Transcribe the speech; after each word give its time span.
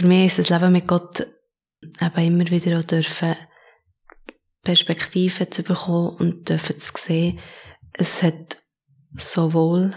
für 0.00 0.06
mich 0.06 0.26
ist 0.26 0.38
das 0.38 0.48
Leben 0.48 0.72
mit 0.72 0.88
Gott 0.88 1.26
eben 1.82 2.26
immer 2.26 2.50
wieder 2.50 2.78
auch 2.78 2.84
dürfen 2.84 3.36
Perspektiven 4.62 5.50
zu 5.50 5.62
bekommen 5.62 6.16
und 6.16 6.48
dürfen 6.48 6.78
zu 6.78 6.92
sehen, 6.96 7.38
es 7.92 8.22
hat 8.22 8.56
sowohl 9.14 9.94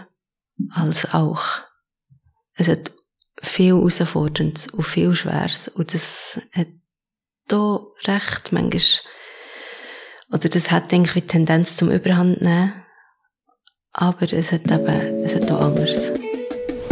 als 0.70 1.12
auch. 1.14 1.42
Es 2.54 2.68
hat 2.68 2.92
viel 3.40 3.74
Herausforderndes 3.74 4.68
und 4.68 4.82
viel 4.84 5.14
Schweres. 5.14 5.68
Und 5.68 5.94
das 5.94 6.40
hat 6.52 6.68
da 7.48 7.80
recht 8.04 8.52
manchmal, 8.52 8.82
oder 10.32 10.48
das 10.48 10.70
hat, 10.70 10.92
ich, 10.92 11.12
die 11.12 11.20
Tendenz 11.22 11.76
zum 11.76 11.90
Überhand 11.90 12.42
nehmen. 12.42 12.74
Aber 13.92 14.32
es 14.32 14.52
hat 14.52 14.70
eben, 14.70 15.24
es 15.24 15.34
hat 15.34 15.50
auch 15.50 15.60
anders. 15.60 16.12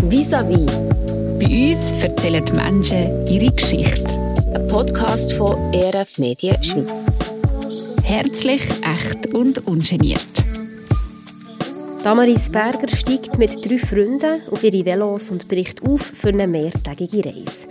Vis-à-vis. 0.02 1.11
Bei 1.42 1.48
uns 1.48 2.00
erzählen 2.00 2.44
die 2.44 2.52
Menschen 2.52 3.26
ihre 3.26 3.52
Geschichte. 3.52 4.06
Ein 4.54 4.68
Podcast 4.68 5.32
von 5.32 5.56
ERF 5.74 6.18
Medien 6.18 6.62
Schweiz. 6.62 7.06
Herzlich, 8.04 8.62
echt 8.84 9.26
und 9.34 9.66
ungeniert. 9.66 10.24
Damaris 12.04 12.48
Berger 12.48 12.86
steigt 12.86 13.38
mit 13.38 13.68
drei 13.68 13.78
Freunden 13.78 14.40
auf 14.52 14.62
ihre 14.62 14.84
Velos 14.84 15.30
und 15.30 15.48
bricht 15.48 15.82
auf 15.82 16.02
für 16.02 16.28
eine 16.28 16.46
mehrtägige 16.46 17.24
Reise. 17.24 17.66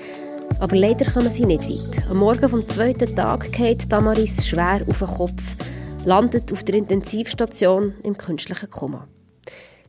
Aber 0.60 0.76
leider 0.76 1.10
kommen 1.10 1.32
sie 1.32 1.46
nicht 1.46 1.64
weit. 1.64 2.04
Am 2.10 2.18
Morgen 2.18 2.50
vom 2.50 2.68
zweiten 2.68 3.16
Tag 3.16 3.54
geht 3.54 3.90
Damaris 3.90 4.48
schwer 4.48 4.82
auf 4.86 5.00
den 5.00 5.08
Kopf, 5.08 5.56
landet 6.04 6.52
auf 6.52 6.66
der 6.66 6.76
Intensivstation 6.76 7.94
im 8.04 8.18
künstlichen 8.18 8.70
Koma. 8.70 9.08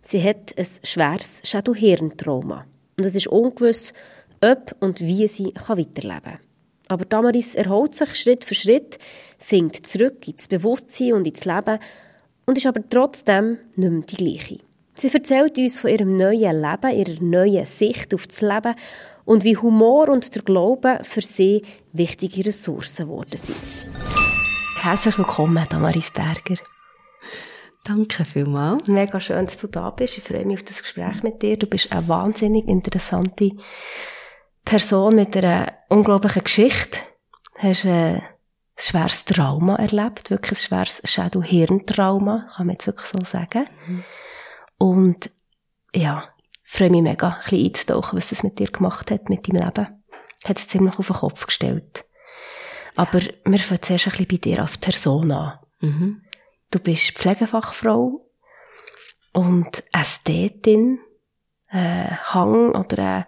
Sie 0.03 0.23
hat 0.23 0.55
ein 0.57 0.67
schweres 0.85 1.41
Schädelhirntrauma 1.43 2.65
und 2.97 3.05
es 3.05 3.15
ist 3.15 3.27
ungewiss, 3.27 3.93
ob 4.43 4.77
und 4.81 5.01
wie 5.01 5.27
sie 5.29 5.53
weiterleben 5.55 6.23
kann. 6.23 6.39
Aber 6.89 7.05
Damaris 7.05 7.55
erholt 7.55 7.95
sich 7.95 8.15
Schritt 8.17 8.45
für 8.45 8.55
Schritt, 8.55 8.99
findet 9.39 9.87
zurück 9.87 10.27
ins 10.29 10.49
Bewusstsein 10.49 11.15
und 11.15 11.27
ins 11.27 11.45
Leben 11.45 11.79
und 12.45 12.59
ist 12.59 12.67
aber 12.67 12.87
trotzdem 12.89 13.59
nicht 13.77 13.91
mehr 13.91 14.03
die 14.03 14.17
gleiche. 14.17 14.59
Sie 14.95 15.09
erzählt 15.09 15.57
uns 15.57 15.79
von 15.79 15.91
ihrem 15.91 16.17
neuen 16.17 16.61
Leben, 16.61 16.95
ihrer 16.95 17.23
neuen 17.23 17.65
Sicht 17.65 18.13
auf 18.15 18.27
das 18.27 18.43
Leben 18.43 18.75
und 19.25 19.45
wie 19.45 19.57
Humor 19.57 20.09
und 20.09 20.35
der 20.35 20.43
Glaube 20.43 20.99
für 21.03 21.23
sie 21.23 21.63
wichtige 21.93 22.47
Ressourcen 22.47 23.07
geworden 23.07 23.37
sind. 23.37 23.57
Herzlich 24.81 25.17
willkommen, 25.17 25.65
Damaris 25.71 26.11
Berger. 26.11 26.61
Danke 27.85 28.25
vielmals. 28.25 28.89
Mega 28.89 29.19
schön, 29.21 29.47
dass 29.47 29.59
du 29.59 29.67
da 29.67 29.91
bist. 29.91 30.17
Ich 30.17 30.25
freue 30.25 30.45
mich 30.45 30.59
auf 30.59 30.65
das 30.65 30.83
Gespräch 30.83 31.23
mit 31.23 31.43
dir. 31.43 31.57
Du 31.57 31.67
bist 31.67 31.91
eine 31.91 32.07
wahnsinnig 32.07 32.69
interessante 32.69 33.51
Person 34.65 35.17
mit 35.17 35.37
einer 35.37 35.73
unglaublichen 35.89 36.45
Geschichte. 36.45 37.01
Du 37.61 37.69
hast 37.69 37.85
ein 37.85 38.23
schweres 38.77 39.25
Trauma 39.25 39.77
erlebt, 39.77 40.31
wirklich 40.31 40.61
ein 40.61 40.63
schweres 40.63 41.03
Schädel-Hirntrauma, 41.05 42.47
kann 42.55 42.67
man 42.67 42.75
jetzt 42.75 42.87
wirklich 42.87 43.09
so 43.09 43.25
sagen. 43.25 43.67
Mhm. 43.87 44.05
Und 44.79 45.31
ja, 45.95 46.29
ich 46.65 46.71
freue 46.71 46.91
mich 46.91 47.03
mega, 47.03 47.29
ein 47.29 47.41
bisschen 47.41 47.65
einzutauchen, 47.65 48.17
was 48.17 48.31
das 48.31 48.43
mit 48.43 48.59
dir 48.59 48.69
gemacht 48.69 49.11
hat, 49.11 49.29
mit 49.29 49.49
deinem 49.49 49.65
Leben. 49.65 50.03
Hat 50.45 50.59
es 50.59 50.69
ziemlich 50.69 50.99
auf 50.99 51.07
den 51.09 51.17
Kopf 51.17 51.47
gestellt. 51.47 52.05
Aber 52.97 53.21
wir 53.21 53.59
fangen 53.59 53.83
zuerst 53.83 54.07
ein 54.07 54.11
bisschen 54.11 54.29
bei 54.29 54.37
dir 54.37 54.61
als 54.61 54.79
Person 54.79 55.33
an. 55.33 55.59
Mhm. 55.81 56.23
Du 56.73 56.79
bist 56.79 57.13
Pflegefachfrau 57.13 58.27
und 59.35 59.85
Ästhetin, 59.93 61.01
äh, 61.69 62.07
Hang 62.33 62.75
oder 62.75 62.99
äh, 63.19 63.25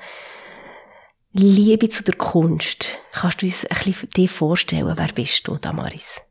Liebe 1.33 1.91
zu 1.91 2.03
der 2.05 2.17
Kunst. 2.17 3.01
Kannst 3.13 3.43
du 3.43 3.47
uns 3.47 3.67
ein 3.67 3.77
bisschen 3.85 4.09
dir 4.09 4.29
vorstellen, 4.31 4.97
wer 4.97 5.13
bist 5.13 5.47
du, 5.47 5.59
Damaris? 5.59 6.23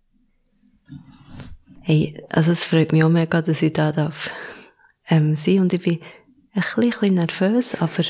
Hey, 1.84 2.19
also 2.30 2.52
es 2.52 2.66
freut 2.66 2.91
mich 2.91 3.03
auch 3.03 3.09
mega, 3.09 3.44
dass 3.44 3.61
ich 3.61 3.74
da 3.74 3.91
darf 3.91 4.31
ähm, 5.07 5.35
sein 5.35 5.59
und 5.59 5.72
ich 5.72 5.84
bin 5.84 6.00
ein 6.53 6.63
bisschen, 6.63 7.13
nervös, 7.13 7.75
aber 7.80 8.06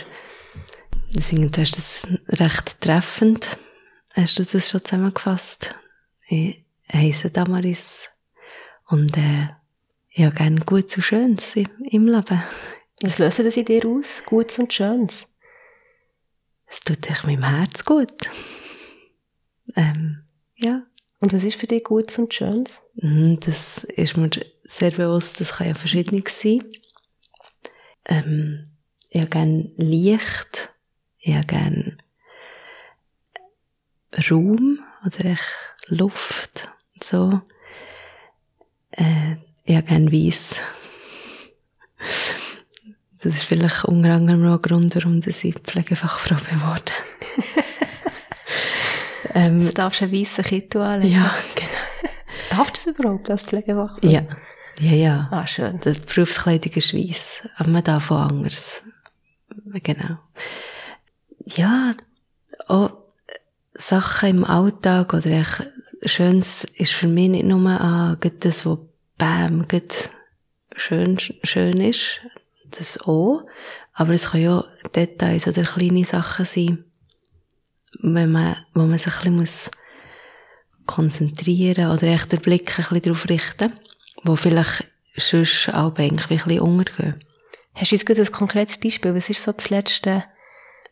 ich 1.10 1.26
finde, 1.26 1.50
du 1.50 1.60
hast 1.60 1.76
das 1.78 2.08
recht 2.40 2.80
treffend. 2.80 3.58
Hast 4.14 4.40
du 4.40 4.46
das 4.46 4.70
schon 4.70 4.82
zusammengefasst? 4.82 5.76
Ich 6.28 6.64
heiße 6.94 7.32
Damaris 7.32 8.13
und 8.88 9.18
äh, 9.18 9.48
ich 10.10 10.24
habe 10.24 10.36
gerne 10.36 10.60
Gutes 10.62 10.98
und 10.98 11.04
Schönes 11.04 11.56
im, 11.56 11.68
im 11.90 12.06
Leben. 12.08 12.44
Was 13.02 13.20
löst 13.20 13.40
das 13.40 13.58
in 13.58 13.66
dir 13.66 13.86
aus? 13.86 14.24
Gutes 14.26 14.60
und 14.60 14.72
Schönes? 14.72 15.28
Es 16.68 16.80
tut 16.80 17.10
echt 17.10 17.26
meinem 17.26 17.44
Herz 17.44 17.84
gut. 17.84 18.14
Ähm, 19.76 20.24
ja. 20.56 20.84
Und 21.20 21.34
was 21.34 21.44
ist 21.44 21.60
für 21.60 21.68
dich 21.68 21.84
Gutes 21.84 22.20
und 22.20 22.34
Schönes? 22.34 22.82
Mhm, 22.96 23.40
das 23.40 23.84
ist 23.86 24.18
mir 24.18 24.30
sehr 24.64 24.92
bewusst, 24.92 25.40
das 25.40 25.54
kann 25.54 25.68
ja 25.68 25.74
verschieden 25.74 26.24
sein. 26.28 26.64
Ähm, 28.06 28.64
ich 29.10 29.22
habe 29.22 29.30
gerne 29.30 29.72
Licht, 29.78 30.74
ich 31.20 31.34
habe 31.34 31.48
gerne 31.48 31.98
Raum 34.30 34.80
oder 35.06 35.26
echt 35.26 35.76
Luft 35.88 36.70
und 36.96 37.04
so. 37.04 37.42
Äh, 38.98 39.38
ich 39.66 39.76
habe 39.76 39.88
gerne 39.88 40.12
Weiss. 40.12 40.60
Das 43.24 43.36
ist 43.36 43.44
vielleicht 43.44 43.86
unter 43.86 44.12
anderem 44.12 44.46
auch 44.48 44.56
ein 44.56 44.62
Grund, 44.62 44.96
warum 44.96 45.22
ich 45.26 45.56
Pflegefachfrau 45.64 46.36
geworden 46.36 46.94
ähm, 49.34 49.60
du 49.60 49.72
darfst 49.72 50.02
einen 50.02 50.12
weißen 50.12 50.44
Kittel 50.44 50.82
anlegen. 50.82 51.14
Ja, 51.14 51.34
genau. 51.56 52.14
Darfst 52.50 52.86
du 52.86 52.92
es 52.92 52.98
überhaupt 52.98 53.30
als 53.30 53.44
Pflegefachfrau? 53.44 54.08
Ja. 54.08 54.24
Ja, 54.80 54.92
ja. 54.92 55.28
Ah, 55.32 55.48
schön. 55.48 55.80
Die 55.80 55.92
Berufskleidung 55.92 56.74
ist 56.74 56.94
weiss, 56.94 57.48
aber 57.58 57.70
man 57.70 57.84
darf 57.84 58.12
auch 58.12 58.28
anders. 58.30 58.84
Genau. 59.66 60.18
Ja, 61.56 61.92
auch 62.68 62.92
Sachen 63.74 64.30
im 64.30 64.44
Alltag 64.44 65.14
oder 65.14 65.44
Schönes 66.06 66.64
ist 66.64 66.94
für 66.94 67.08
mich 67.08 67.30
nicht 67.30 67.46
nur 67.46 67.70
ah, 67.70 68.18
das, 68.40 68.66
was 68.66 68.80
bam, 69.18 69.66
schön, 70.76 71.18
schön 71.20 71.80
ist, 71.80 72.22
das 72.66 73.00
auch, 73.02 73.46
aber 73.94 74.14
es 74.14 74.32
kann 74.32 74.42
ja 74.42 74.66
Details 74.96 75.48
oder 75.48 75.64
kleine 75.64 76.04
Sachen 76.04 76.46
sein, 76.46 76.86
wenn 78.02 78.32
man, 78.32 78.58
wo 78.74 78.82
man 78.82 78.98
sich 78.98 79.14
ein 79.14 79.20
bisschen 79.20 79.36
muss 79.36 79.72
konzentrieren 80.86 81.92
oder 81.92 82.08
echt 82.08 82.32
den 82.32 82.42
Blick 82.42 82.72
ein 82.72 82.76
bisschen 82.76 83.02
darauf 83.02 83.30
richten, 83.30 83.74
wo 84.24 84.36
vielleicht 84.36 84.86
sonst 85.16 85.70
auch 85.70 85.96
ein 85.96 86.16
bisschen 86.16 86.60
untergehen. 86.60 87.24
Hast 87.76 87.92
du 87.92 87.96
uns 87.96 88.20
ein 88.20 88.32
konkretes 88.34 88.78
Beispiel? 88.78 89.16
Was 89.16 89.30
war 89.30 89.36
so 89.36 89.52
das 89.52 89.70
letzte 89.70 90.26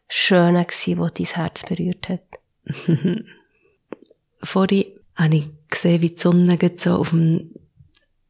Schöne 0.07 0.65
gewesen, 0.65 0.99
was 0.99 1.13
dein 1.13 1.25
Herz 1.25 1.63
berührt 1.63 2.09
hat? 2.09 2.21
Vorhin 4.43 4.99
habe 5.15 5.35
ich 5.35 5.49
gesehen, 5.69 6.01
wie 6.01 6.09
die 6.09 6.17
Sonne 6.17 6.57
so 6.77 6.95
auf 6.95 7.11
dem 7.11 7.53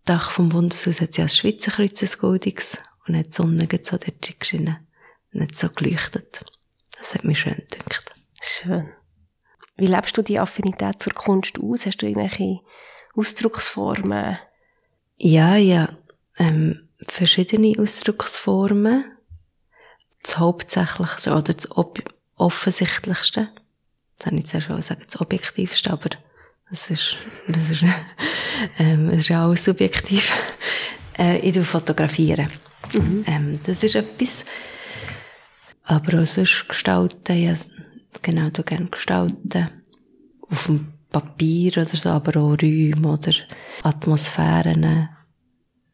Dach 0.06 0.32
vom 0.32 0.50
Bundeshaus 0.50 1.00
hat 1.00 1.14
sie 1.14 1.22
als 1.22 1.38
Schweizer 1.38 1.72
Kreuz 1.72 2.02
ein 2.02 2.20
goldiges 2.20 2.80
und 3.08 3.16
hat 3.16 3.28
die 3.28 3.32
Sonne 3.34 3.68
so 3.84 3.98
dort 3.98 4.40
geschienen 4.40 4.88
und 5.34 5.42
hat 5.42 5.56
so 5.56 5.70
geleuchtet. 5.70 6.44
Das 6.98 7.14
hat 7.14 7.24
mich 7.24 7.40
schön 7.40 7.62
gedacht. 7.70 8.12
Schön. 8.42 8.90
Wie 9.78 9.88
lebst 9.88 10.18
du 10.18 10.22
die 10.22 10.40
Affinität 10.40 11.02
zur 11.02 11.14
Kunst 11.14 11.60
aus? 11.60 11.86
Hast 11.86 11.98
du 11.98 12.08
irgendwelche 12.08 12.60
Ausdrucksformen? 13.16 14.38
Ja, 15.18 15.56
ja. 15.56 15.98
Ähm, 16.38 16.90
verschiedene 17.08 17.76
Ausdrucksformen. 17.80 19.06
Das 20.24 20.38
Hauptsächlichste 20.38 21.32
oder 21.32 21.54
das 21.54 21.72
Ob 21.72 22.04
Offensichtlichste. 22.36 23.50
Das 24.22 24.28
habe 24.28 24.40
ich 24.40 24.54
jetzt 24.54 24.64
schon 24.64 24.76
gesagt, 24.76 25.08
das 25.08 25.20
Objektivste, 25.20 25.92
aber 25.92 26.10
das 26.70 26.92
ist, 26.92 27.18
das 27.48 27.72
ist, 27.72 27.84
ähm, 28.78 29.08
das 29.08 29.22
ist 29.22 29.30
ja 29.30 29.44
alles 29.44 29.66
subjektiv. 29.66 30.32
Äh, 31.18 31.40
ich 31.40 31.60
fotografieren. 31.66 32.48
Mhm. 32.94 33.24
Ähm, 33.26 33.60
das 33.64 33.82
ist 33.82 33.96
etwas. 33.96 34.46
Aber 35.86 36.22
auch 36.22 36.26
sonst 36.28 36.68
gestalten, 36.70 37.36
ja, 37.36 37.56
genau, 38.22 38.52
du 38.52 38.62
gerne 38.62 38.86
gestalten. 38.86 39.72
Auf 40.52 40.68
dem 40.68 40.94
Papier 41.10 41.78
oder 41.78 41.86
so, 41.86 42.10
aber 42.10 42.40
auch 42.40 42.62
Räume 42.62 43.14
oder 43.14 43.34
Atmosphären 43.82 45.10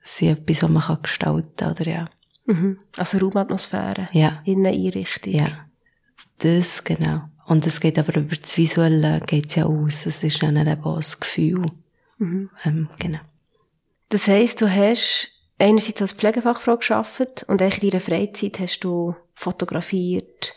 sind 0.01 0.37
etwas, 0.37 0.63
was 0.63 0.69
man 0.69 0.83
kann 0.83 1.01
gestalten 1.01 1.55
kann, 1.55 1.71
oder 1.71 1.87
ja. 1.87 2.05
Mhm. 2.45 2.77
Also 2.97 3.19
Raumatmosphäre. 3.19 4.09
Ja. 4.11 4.41
Inneneinrichtung. 4.43 5.33
Ja. 5.33 5.47
Das, 6.39 6.83
genau. 6.83 7.29
Und 7.47 7.65
es 7.65 7.79
geht 7.79 7.97
aber 7.97 8.15
über 8.17 8.35
das 8.35 8.57
Visuelle 8.57 9.21
geht's 9.25 9.55
ja 9.55 9.65
aus. 9.65 10.05
Es 10.05 10.23
ist 10.23 10.43
dann 10.43 10.57
eben 10.57 10.83
auch 10.83 10.97
das 10.97 11.19
Gefühl. 11.19 11.65
Mhm. 12.17 12.49
Ähm, 12.65 12.89
genau. 12.99 13.19
Das 14.09 14.27
heisst, 14.27 14.61
du 14.61 14.69
hast 14.69 15.29
einerseits 15.57 16.01
als 16.01 16.13
Pflegefachfrau 16.13 16.77
geschafft 16.77 17.45
und 17.47 17.61
in 17.61 17.69
deiner 17.79 17.99
Freizeit 17.99 18.59
hast 18.59 18.79
du 18.81 19.15
fotografiert, 19.33 20.55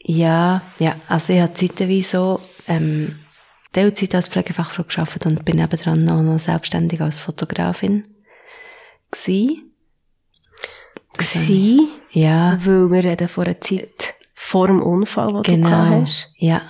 Ja, 0.00 0.62
ja, 0.78 0.96
also 1.08 1.32
ich 1.32 1.40
habe 1.40 1.52
zeitweise 1.54 2.02
so, 2.02 2.40
ähm, 2.68 3.18
Teilzeit 3.72 4.14
als 4.14 4.28
Pflegefachfrau 4.28 4.84
gearbeitet 4.84 5.26
und 5.26 5.44
bin 5.44 5.56
nebendran 5.56 6.08
auch 6.10 6.22
noch 6.22 6.38
selbstständig 6.38 7.00
als 7.00 7.20
Fotografin 7.20 8.04
gsi. 9.10 9.62
Gsi, 11.16 11.88
Ja, 12.12 12.58
weil 12.64 12.90
wir 12.90 13.04
reden 13.04 13.28
vor 13.28 13.44
einer 13.44 13.60
Zeit 13.60 14.14
vor 14.48 14.66
dem 14.68 14.80
Unfall, 14.82 15.28
den 15.28 15.42
du 15.42 15.42
genau. 15.42 15.68
gehabt 15.68 16.02
hast. 16.02 16.32
Ja, 16.38 16.62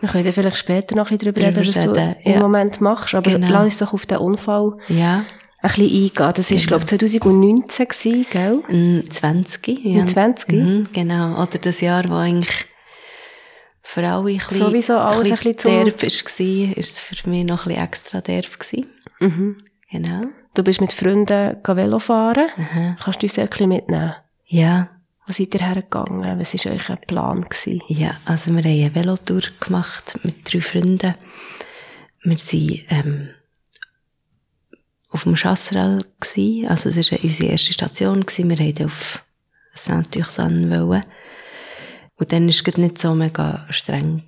Wir 0.00 0.08
können 0.10 0.30
später 0.32 0.50
später 0.50 0.94
noch 0.96 1.10
ein 1.10 1.16
bisschen 1.16 1.32
darüber 1.34 1.58
reden, 1.60 1.66
was 1.74 1.84
du 1.84 1.90
reden, 1.90 2.16
im 2.24 2.32
ja. 2.32 2.40
Moment 2.40 2.80
machst. 2.80 3.14
Aber 3.14 3.30
Genau. 3.30 3.48
lass 3.50 3.64
uns 3.64 3.78
doch 3.78 3.94
auf 3.94 4.04
den 4.06 4.18
Unfall 4.18 4.76
ja, 4.88 5.14
ein 5.14 5.24
bisschen 5.62 5.84
eingehen. 5.84 6.32
Das 6.36 6.50
war, 6.50 6.58
glaube 6.58 6.82
ich, 6.82 6.88
2019 6.88 7.88
gewesen, 7.88 8.26
gell? 8.30 8.62
mm, 8.68 9.10
20. 9.10 9.68
Ja. 9.84 10.00
Im 10.00 10.08
20? 10.08 10.52
Mhm, 10.52 10.88
genau. 10.92 11.32
Oder 11.42 11.58
das 11.62 11.80
Jahr, 11.80 12.04
wo 12.08 12.14
eigentlich 12.16 12.66
für 13.82 14.06
alle 14.06 14.18
ein 14.30 14.36
bisschen, 14.36 14.56
Sowieso 14.58 14.98
alles 14.98 15.24
ein 15.30 15.36
bisschen 15.36 15.58
zum- 15.58 15.70
derb 15.72 16.02
ist, 16.02 16.24
war, 16.40 16.76
ist 16.76 16.90
es 16.96 17.00
für 17.00 17.30
mich 17.30 17.44
noch 17.44 17.64
ein 17.64 17.68
bisschen 17.68 17.82
extra 17.84 18.20
derb 18.20 18.58
gewesen. 18.58 18.86
Mhm. 19.20 19.56
Genau. 19.90 20.20
Du 20.54 20.62
bist 20.64 20.80
mit 20.80 20.92
Freunden 20.92 21.56
Velo 21.64 21.98
fahren. 21.98 22.48
Aha. 22.58 22.96
Kannst 23.02 23.22
du 23.22 23.26
uns 23.26 23.38
ein 23.38 23.48
bisschen 23.48 23.68
mitnehmen? 23.68 24.14
Ja, 24.46 24.88
Wo 25.26 25.32
seid 25.32 25.54
ihr 25.54 25.66
hergegangen? 25.66 26.38
Was 26.38 26.54
war 26.54 26.72
ein 26.72 27.00
Plan? 27.06 27.40
Gewesen? 27.48 27.82
Ja, 27.88 28.16
also 28.24 28.54
wir 28.54 28.62
haben 28.62 28.70
eine 28.70 28.94
Velotour 28.94 29.42
gemacht 29.58 30.18
mit 30.22 30.52
drei 30.52 30.60
Freunden. 30.60 31.14
Wir 32.22 32.36
waren 32.36 32.80
ähm, 32.90 33.28
auf 35.10 35.24
dem 35.24 35.34
Chasserel, 35.34 36.04
gsi, 36.20 36.66
also 36.68 36.88
es 36.90 37.10
war 37.10 37.18
unsere 37.22 37.50
erste 37.50 37.72
Station. 37.72 38.24
Gewesen. 38.24 38.50
Wir 38.50 38.58
wollten 38.58 38.86
auf 38.86 39.24
Saint-Tursan. 39.74 40.70
wollen. 40.70 41.02
Und 42.16 42.32
dann 42.32 42.46
war 42.46 42.50
es 42.50 42.76
nicht 42.76 42.98
so 42.98 43.14
mega 43.14 43.66
streng 43.70 44.22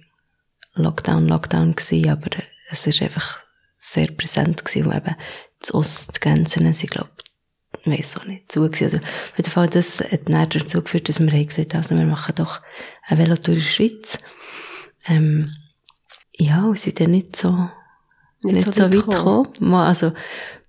Lockdown, 0.74 1.28
Lockdown 1.28 1.74
gewesen, 1.74 2.10
aber 2.10 2.30
es 2.70 2.86
war 2.86 3.06
einfach 3.06 3.38
sehr 3.76 4.08
präsent 4.08 4.64
gewesen, 4.64 4.86
und 4.86 4.96
eben 4.96 5.16
die 5.66 5.74
Ostgrenzen 5.74 6.72
sind, 6.72 6.90
glaube 6.90 7.10
ich 7.92 8.00
weiss 8.00 8.16
auch 8.16 8.24
nicht, 8.24 8.50
zu 8.50 8.62
gewesen. 8.62 8.88
Oder 8.88 8.98
auf 8.98 9.34
jeden 9.36 9.50
Fall, 9.50 9.68
das 9.68 10.00
hat 10.00 10.28
dann 10.28 10.48
dazu 10.48 10.82
geführt, 10.82 11.08
dass 11.08 11.20
wir 11.20 11.30
haben 11.30 11.46
gesagt 11.46 11.74
also 11.74 11.96
wir 11.96 12.06
machen 12.06 12.34
doch 12.34 12.60
eine 13.06 13.20
Velotour 13.20 13.54
in 13.54 13.60
der 13.60 13.66
Schweiz. 13.66 14.18
Ähm, 15.06 15.52
ja, 16.36 16.64
und 16.64 16.78
sind 16.78 17.00
dann 17.00 17.10
nicht 17.10 17.34
so, 17.34 17.68
nicht, 18.42 18.72
so, 18.74 18.82
weit 18.84 18.92
gekommen. 18.92 19.74
Also, 19.74 20.12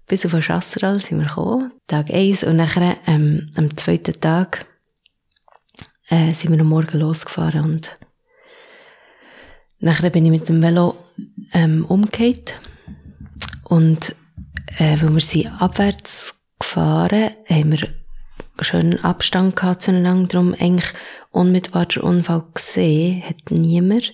bis 0.07 0.25
auf 0.25 0.31
den 0.31 0.42
Chasseral 0.42 1.00
sind 1.00 1.19
wir 1.19 1.27
gekommen, 1.27 1.71
Tag 1.88 2.10
eins 2.10 2.44
und 2.44 2.56
nachher, 2.56 2.98
ähm, 3.06 3.45
am 3.56 3.77
zweiten 3.77 4.19
Tag, 4.19 4.65
äh, 6.10 6.31
sind 6.31 6.51
wir 6.51 6.60
am 6.60 6.68
Morgen 6.68 7.00
losgefahren 7.00 7.62
und 7.62 7.95
nachher 9.80 10.10
bin 10.10 10.25
ich 10.25 10.31
mit 10.31 10.50
dem 10.50 10.62
Velo, 10.62 10.98
ähm, 11.54 11.86
umgekehrt 11.86 12.60
und, 13.63 14.15
äh, 14.77 15.00
weil 15.00 15.13
wir 15.13 15.22
sind 15.22 15.48
abwärts 15.62 16.38
gefahren, 16.60 17.32
haben 17.50 17.72
wir 17.72 17.88
schön 18.62 19.00
Abstand 19.04 19.56
gehabt 19.56 19.84
zueinander, 19.84 20.28
darum 20.28 20.54
eigentlich 20.54 20.92
unmittelbar 21.32 21.86
der 21.86 22.04
Unfall 22.04 22.44
gesehen, 22.54 23.24
hat 23.24 23.52
niemand. 23.52 24.14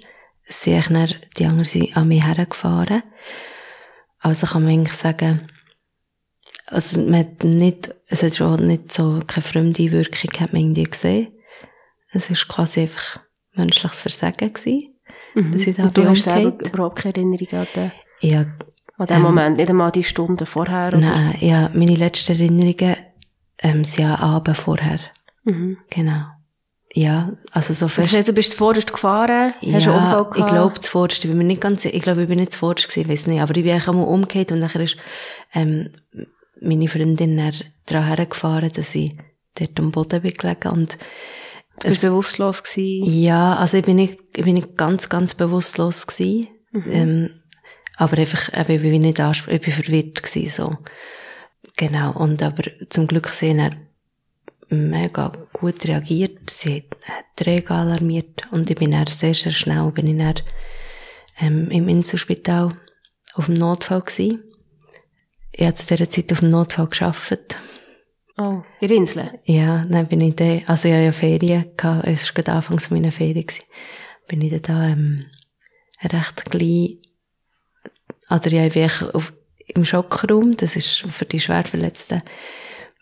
Eigentlich 0.66 0.88
dann 0.88 1.16
die 1.38 1.46
anderen 1.46 1.66
sind 1.66 1.98
an 1.98 2.08
mich 2.08 2.24
hergefahren. 2.24 3.04
Also 4.20 4.48
kann 4.48 4.64
man 4.64 4.74
eigentlich 4.74 4.98
sagen, 4.98 5.42
also 6.68 7.02
man 7.02 7.20
hat 7.20 7.44
nicht, 7.44 7.94
es 8.08 8.24
hat 8.24 8.36
schon 8.36 8.68
nicht 8.68 8.92
so 8.92 9.22
keine 9.26 9.44
fremde 9.44 9.92
Wirkung, 9.92 10.40
hat 10.40 10.54
man 10.54 10.62
irgendwie 10.62 10.84
gesehen. 10.84 11.28
Es 12.12 12.30
ist 12.30 12.48
quasi 12.48 12.82
einfach 12.82 13.20
menschliches 13.54 14.02
Versagen 14.02 14.54
gewesen. 14.54 14.96
Mhm. 15.34 15.54
Und 15.84 15.98
du 15.98 16.08
hast 16.08 16.24
selber 16.24 16.66
überhaupt 16.66 16.98
keine 16.98 17.16
Erinnerung 17.16 17.48
an 17.52 17.68
den, 17.76 17.92
Ja, 18.22 18.46
an 18.98 19.08
den 19.08 19.18
Ähm, 19.18 19.24
Moment, 19.24 19.58
nicht 19.58 19.70
einmal 19.70 19.92
die 19.92 20.04
Stunden 20.04 20.46
vorher? 20.46 20.90
Oder? 20.90 21.00
nein, 21.00 21.38
ja, 21.42 21.70
meine 21.74 21.96
letzten 21.96 22.34
Erinnerungen, 22.34 22.96
ähm, 23.60 23.84
sind 23.84 24.06
ja 24.06 24.20
Abend 24.20 24.58
vorher. 24.58 25.00
Mhm. 25.44 25.78
Genau. 25.90 26.24
Ja, 26.94 27.34
also 27.52 27.74
so 27.74 27.86
Das 27.88 27.94
fest. 27.94 28.16
heißt, 28.18 28.28
du 28.30 28.34
bist 28.34 28.52
zuvorderst 28.54 28.94
gefahren, 28.94 29.54
hast 29.62 29.64
einen 29.64 29.76
Unfall 29.98 30.24
gehabt. 30.26 30.38
ich 30.40 30.46
glaube 30.46 30.80
zuvorderst. 30.80 31.24
Ich 31.26 31.30
bin 31.30 31.38
mir 31.38 31.44
nicht 31.44 31.60
ganz, 31.62 31.84
ich 31.84 32.02
glaube, 32.02 32.22
ich 32.24 32.30
bin 32.30 32.40
nicht 32.40 32.54
zuvorderst 32.54 32.88
gewesen, 32.90 33.10
weiss 33.10 33.28
nicht. 33.28 33.42
Aber 33.42 33.56
ich 33.56 33.64
bin 33.64 33.74
eigentlich 33.74 33.88
einmal 33.90 34.08
umgekehrt 34.08 34.52
und 34.54 34.60
nachher 34.60 34.82
ist, 34.82 34.96
ähm, 35.54 35.90
meine 36.62 36.88
Freundin 36.88 37.36
daran 37.86 38.08
hergefahren, 38.08 38.72
dass 38.74 38.96
ich 38.96 39.14
dort 39.60 39.78
am 39.80 39.92
Boden 39.92 40.22
bin 40.22 40.34
gelegen 40.34 40.70
und, 40.72 40.98
Du 41.82 41.90
bist 41.90 42.00
bewusstlos 42.02 42.64
gewesen. 42.64 43.12
ja, 43.22 43.58
also 43.58 43.76
ich 43.76 43.84
bin 43.84 43.98
nicht, 43.98 44.18
ich 44.34 44.46
bin 44.46 44.54
nicht 44.54 44.78
ganz, 44.78 45.10
ganz 45.10 45.34
bewusstlos 45.34 46.08
gewesen. 46.08 46.48
Mhm. 46.72 46.84
Ähm, 46.90 47.30
aber 47.98 48.18
einfach, 48.18 48.50
eben, 48.58 48.86
ich 48.86 48.92
bin 48.92 49.02
nicht 49.02 49.20
ich 49.20 49.62
bin 49.62 49.74
verwirrt 49.74 50.24
gewesen, 50.24 50.50
so. 50.50 50.78
Genau. 51.78 52.14
Und 52.14 52.42
aber 52.44 52.64
zum 52.90 53.08
Glück 53.08 53.28
sind 53.28 53.60
er 53.60 53.72
mega 54.70 55.32
gut 55.54 55.86
reagiert. 55.88 56.50
Sie 56.50 56.84
hat, 57.08 57.26
die 57.40 57.44
Rega 57.44 57.82
alarmiert 57.82 58.48
und 58.52 58.70
ich 58.70 58.78
bin 58.78 58.92
dann 58.92 59.08
sehr, 59.08 59.34
sehr 59.34 59.52
schnell, 59.52 59.92
bin 59.92 60.08
ich 60.08 60.18
dann, 60.18 60.36
ähm, 61.40 61.70
im 61.72 61.88
Inselspital 61.90 62.70
auf 63.34 63.46
dem 63.46 63.56
Notfall 63.56 64.02
gewesen. 64.02 64.44
Ich 65.52 65.66
habe 65.66 65.76
zu 65.76 65.88
dieser 65.88 66.10
Zeit 66.10 66.32
auf 66.32 66.40
dem 66.40 66.50
Notfall 66.50 66.88
gearbeitet. 66.88 67.56
Oh, 68.38 68.64
in 68.82 68.88
der 68.88 68.98
Insel. 68.98 69.40
Ja, 69.46 69.86
dann 69.86 70.08
bin 70.08 70.20
ich 70.20 70.36
da, 70.36 70.44
also 70.66 70.88
ich 70.88 70.94
hatte 70.94 71.06
ja 71.06 71.12
Ferien, 71.14 71.72
gehabt, 71.78 72.06
es 72.06 72.26
war 72.26 72.34
gerade 72.34 72.52
anfangs 72.54 72.90
meiner 72.90 73.12
Ferien, 73.12 73.46
gewesen. 73.46 73.64
bin 74.28 74.42
ich 74.42 74.62
da, 74.62 74.90
ähm, 74.90 75.26
recht 76.04 76.52
gleich, 76.52 76.98
oder 78.30 78.52
ja, 78.52 78.66
ich 78.66 78.74
bin 78.74 78.90
auf, 79.14 79.34
im 79.68 79.86
Schockraum, 79.86 80.58
das 80.58 80.76
ist 80.76 81.02
für 81.10 81.26
die 81.26 81.40
Schwerverletzten, 81.40 82.22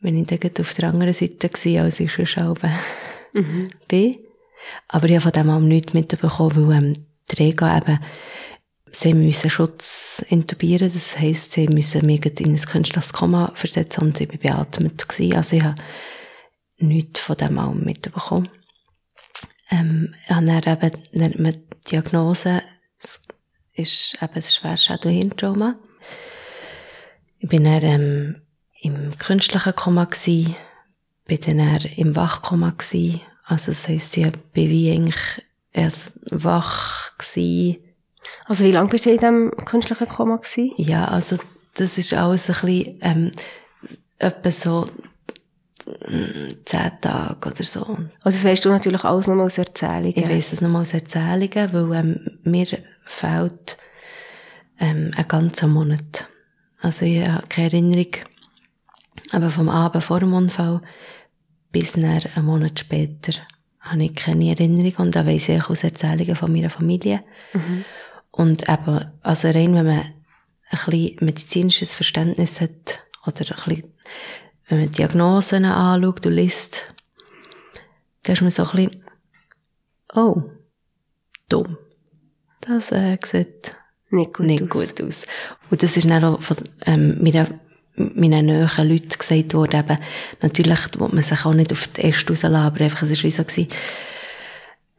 bin 0.02 0.18
ich 0.18 0.28
dann 0.28 0.52
auf 0.60 0.74
der 0.74 0.90
anderen 0.90 1.14
Seite 1.14 1.50
gewesen, 1.50 1.80
als 1.82 2.00
ich 2.00 2.12
schon 2.12 2.26
selber 2.26 2.70
Mhm. 3.38 3.68
bin. 3.88 4.16
Aber 4.88 5.08
ich 5.08 5.16
habe 5.16 5.22
von 5.22 5.32
dem 5.32 5.50
auch 5.50 5.60
nichts 5.60 5.94
mitbekommen, 5.94 6.70
weil, 6.70 6.78
ähm, 6.78 6.94
die 7.32 7.44
Rega 7.44 7.78
eben, 7.78 8.00
sie 8.92 9.14
müssen 9.14 9.50
Schutz 9.50 10.24
intubieren, 10.30 10.92
das 10.94 11.18
heisst, 11.18 11.54
sie 11.54 11.68
müssen 11.68 12.06
mich 12.06 12.26
in 12.26 12.52
ein 12.52 12.58
künstliches 12.58 13.14
Koma 13.14 13.52
versetzen 13.56 14.04
und 14.04 14.22
ich 14.22 14.28
bin 14.28 14.40
beatmet 14.40 15.08
gewesen. 15.08 15.36
Also 15.36 15.56
ich 15.56 15.64
habe 15.64 15.76
nichts 16.78 17.20
von 17.20 17.38
dem 17.38 17.58
auch 17.60 17.74
mitbekommen. 17.74 18.50
Ähm, 19.72 20.14
ich 20.26 20.30
habe 20.30 20.46
dann 20.46 20.58
eben, 20.58 20.92
dann 21.14 21.44
die 21.44 21.90
Diagnose, 21.92 22.62
ist 23.74 24.16
eben 24.22 24.34
ein 24.34 24.42
schweres 24.42 24.84
Schädelhirntrauma. 24.84 25.76
Ich 27.40 27.50
bin 27.50 27.66
dann, 27.66 27.84
ähm, 27.84 28.42
im 28.82 29.18
künstlichen 29.18 29.76
Koma 29.76 30.06
gsi, 30.06 30.56
bin 31.26 31.40
dann 31.42 31.78
im 31.96 32.16
Wachkoma 32.16 32.74
gsi. 32.78 33.22
Also 33.46 33.72
das 33.72 33.88
heisst, 33.88 34.18
ich 34.18 34.32
bin 34.54 34.70
wie 34.70 34.92
eigentlich 34.92 35.44
erst 35.72 36.14
wach 36.30 37.18
gsi. 37.18 37.82
Also 38.46 38.64
wie 38.66 38.72
lange 38.72 38.90
bist 38.90 39.06
du 39.06 39.12
in 39.12 39.18
diesem 39.18 39.52
künstlichen 39.66 40.08
Koma 40.08 40.38
gewesen? 40.38 40.72
Ja, 40.78 41.08
also 41.08 41.38
das 41.76 41.98
ist 41.98 42.14
alles 42.14 42.50
ein 42.50 42.54
bisschen, 42.54 43.00
ähm, 43.02 43.32
etwa 44.20 44.52
so 44.52 44.90
zehn 46.66 46.92
Tage 47.02 47.50
oder 47.50 47.64
so. 47.64 47.82
Also 48.22 48.38
das 48.38 48.44
weißt 48.46 48.64
du 48.64 48.70
natürlich 48.70 49.04
alles 49.04 49.28
nur 49.28 49.44
aus 49.44 49.58
Erzählungen. 49.58 50.14
Ich 50.16 50.30
weiss 50.30 50.54
es 50.54 50.62
nochmal 50.62 50.84
aus 50.84 50.94
Erzählungen, 50.94 51.74
weil 51.74 52.00
ähm, 52.00 52.40
mir 52.44 52.68
fehlt 53.06 53.78
ähm, 54.80 55.12
ein 55.16 55.28
ganzer 55.28 55.68
Monat. 55.68 56.28
Also 56.82 57.06
ich 57.06 57.26
habe 57.28 57.48
keine 57.48 57.68
Erinnerung, 57.68 58.12
aber 59.32 59.50
vom 59.50 59.70
Abend 59.70 60.04
vor 60.04 60.20
dem 60.20 60.34
Unfall 60.34 60.82
bis 61.72 61.98
nach 61.98 62.26
einen 62.36 62.46
Monat 62.46 62.80
später 62.80 63.34
habe 63.80 64.06
ich 64.06 64.16
keine 64.16 64.50
Erinnerung 64.50 64.94
und 65.06 65.16
da 65.16 65.26
weiss 65.26 65.50
ich 65.50 65.70
aus 65.70 65.84
Erzählungen 65.84 66.36
von 66.36 66.52
meiner 66.52 66.70
Familie. 66.70 67.24
Und 68.32 68.68
eben, 68.70 69.12
also 69.22 69.48
rein, 69.50 69.76
wenn 69.76 69.86
man 69.86 70.00
ein 70.00 70.80
bisschen 70.86 71.18
medizinisches 71.22 71.94
Verständnis 71.94 72.62
hat 72.62 73.04
oder 73.28 73.52
ein 73.52 73.64
bisschen, 73.66 73.94
wenn 74.68 74.80
man 74.80 74.92
Diagnosen 74.92 75.66
anschaut 75.66 76.26
und 76.26 76.34
liest, 76.34 76.94
dann 78.24 78.34
ist 78.34 78.42
man 78.42 78.52
so 78.52 78.64
ein 78.64 78.72
bisschen, 78.72 79.06
oh, 80.16 80.44
dumm. 81.50 81.78
Das 82.68 82.92
äh, 82.92 83.18
sieht 83.24 83.76
Nicht 84.10 84.34
gut 84.34 84.46
nicht 84.46 84.64
aus. 84.64 84.70
gut 84.70 85.02
aus. 85.02 85.26
Und 85.70 85.84
das 85.84 85.98
ist 85.98 86.10
dann 86.10 86.24
auch 86.24 86.42
von 86.42 86.58
ähm, 86.86 87.22
meinen, 87.22 87.60
meinen 87.96 88.46
nahen 88.46 88.90
Leuten 88.90 89.18
gesagt 89.18 89.54
worden, 89.54 89.80
eben, 89.80 89.98
natürlich 90.42 91.00
will 91.00 91.10
man 91.10 91.24
sich 91.24 91.46
auch 91.46 91.54
nicht 91.54 91.72
auf 91.72 91.88
die 91.88 92.02
Äste 92.02 92.30
rauslassen, 92.34 92.56
aber 92.56 92.82
einfach, 92.82 93.04
es 93.04 93.10
war 93.12 93.24
wie 93.24 93.32
so 93.32 93.44
gewesen, 93.44 93.68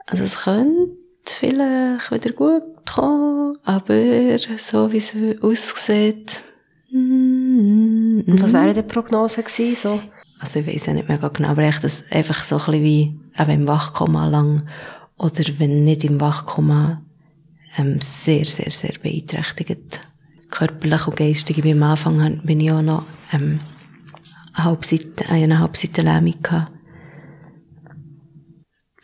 also 0.07 0.25
es 0.25 0.43
könnte 0.45 0.91
vielleicht 1.25 2.11
wieder 2.13 2.33
gut 2.33 2.63
kommen, 2.87 3.57
aber 3.65 4.39
so 4.59 4.93
wie 4.93 4.99
es 4.99 5.15
aussieht, 5.43 6.43
mm, 6.91 8.21
Und 8.27 8.43
was 8.43 8.53
wären 8.53 8.75
die 8.75 8.83
Prognosen 8.83 9.45
gewesen? 9.45 9.77
So? 9.77 10.01
also 10.39 10.61
ich 10.61 10.67
weiß 10.67 10.87
ja 10.87 10.93
nicht 10.93 11.09
mega 11.09 11.29
genau, 11.29 11.49
aber 11.49 11.63
echt 11.63 11.85
das 11.85 12.05
einfach 12.11 12.45
so 12.45 12.57
ein 12.57 12.65
bisschen 12.67 12.83
wie 12.83 13.19
eben 13.39 13.51
im 13.51 13.69
Wachkoma 13.69 14.27
lang 14.27 14.63
oder 15.17 15.43
wenn 15.59 15.85
nicht 15.85 16.05
im 16.05 16.21
Wachkoma, 16.21 17.03
ähm, 17.77 18.01
sehr, 18.01 18.45
sehr, 18.45 18.71
sehr 18.71 18.95
beeinträchtigt. 19.03 20.01
Körperlich 20.51 21.07
und 21.07 21.17
geistig. 21.17 21.65
Am 21.65 21.83
Anfang 21.83 22.41
bin 22.45 22.61
ich 22.61 22.71
auch 22.71 22.83
noch, 22.83 23.05
ähm, 23.33 23.61
eine 24.55 24.65
Halbseite, 24.65 25.29
eine 25.29 25.59
Halbseite 25.59 26.03
Lähmung 26.03 26.41
gehabt. 26.43 26.73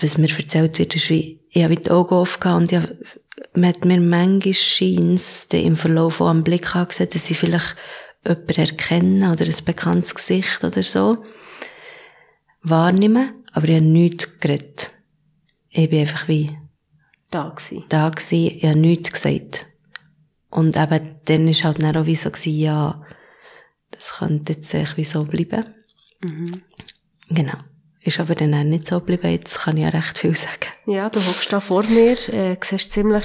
Was 0.01 0.17
mir 0.17 0.31
erzählt 0.31 0.79
wird, 0.79 0.95
ist 0.95 1.11
wie, 1.11 1.41
ich 1.51 1.63
habe 1.63 1.77
die 1.77 1.91
Augen 1.91 2.15
offen 2.15 2.53
und 2.53 2.73
ich 2.73 2.79
habe, 2.79 2.97
man 3.55 3.71
hat 3.71 3.85
mir 3.85 4.01
manchmal 4.01 4.55
scheins 4.55 5.47
im 5.51 5.77
Verlauf 5.77 6.21
auch 6.21 6.29
am 6.29 6.45
Blick 6.45 6.75
angesehen, 6.75 7.11
dass 7.13 7.31
ich 7.31 7.39
vielleicht 7.39 7.77
jemanden 8.25 8.61
erkenne 8.61 9.33
oder 9.33 9.45
ein 9.45 9.65
bekanntes 9.65 10.15
Gesicht 10.15 10.63
oder 10.63 10.83
so 10.83 11.25
wahrnehmen, 12.63 13.45
aber 13.53 13.69
ich 13.69 13.77
habe 13.77 13.85
nichts 13.85 14.39
geredet. 14.39 14.95
Ich 15.71 15.91
bin 15.91 16.01
einfach 16.01 16.29
wie 16.29 16.57
Da 17.31 17.49
gewesen. 17.49 17.85
da 17.89 18.09
gewesen, 18.09 18.57
ich 18.57 18.65
habe 18.65 18.79
nichts 18.79 19.13
gesagt. 19.13 19.67
Und 20.51 20.77
eben, 20.77 21.17
dann 21.27 21.49
ist 21.49 21.65
halt 21.65 21.83
dann 21.83 21.97
auch 21.97 22.07
wie 22.07 22.17
so 22.17 22.31
gewesen, 22.31 22.59
ja, 22.59 23.03
das 23.93 24.15
könnte 24.19 24.55
jetzt 24.55 24.75
echt 24.75 24.97
wie 24.97 25.05
so 25.05 25.25
bleiben. 25.25 25.65
Genau. 27.29 27.57
Ist 28.03 28.19
aber 28.19 28.35
dann 28.35 28.55
auch 28.55 28.65
nicht 28.65 28.87
so 28.87 28.99
geblieben, 28.99 29.31
jetzt 29.31 29.61
kann 29.61 29.77
ich 29.77 29.85
ja 29.85 29.91
recht 29.91 30.19
viel 30.19 30.35
sagen. 30.35 30.73
Ja, 30.87 31.09
du 31.09 31.21
hockst 31.21 31.53
da 31.53 31.61
vor 31.61 31.85
mir, 31.85 32.17
äh, 32.31 32.57
siehst 32.63 32.93
ziemlich 32.93 33.25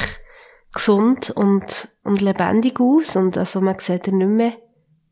gesund 0.73 1.31
und, 1.31 1.87
und 2.03 2.21
lebendig 2.21 2.79
aus 2.79 3.15
und 3.15 3.37
also 3.37 3.61
man 3.61 3.79
sieht 3.79 4.05
dir 4.05 4.13
nicht 4.13 4.27
mehr, 4.27 4.53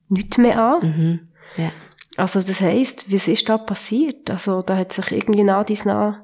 nichts 0.10 0.38
mehr 0.38 0.62
an. 0.62 0.82
Mhm. 0.82 1.20
Ja. 1.56 1.72
Also 2.18 2.42
das 2.42 2.62
heisst, 2.62 3.12
was 3.12 3.28
ist 3.28 3.48
da 3.48 3.58
passiert? 3.58 4.30
Also 4.30 4.62
da 4.62 4.78
hat 4.78 4.92
sich 4.92 5.12
irgendwie 5.12 5.44
nach 5.44 5.66
dies 5.66 5.86
nach 5.86 6.20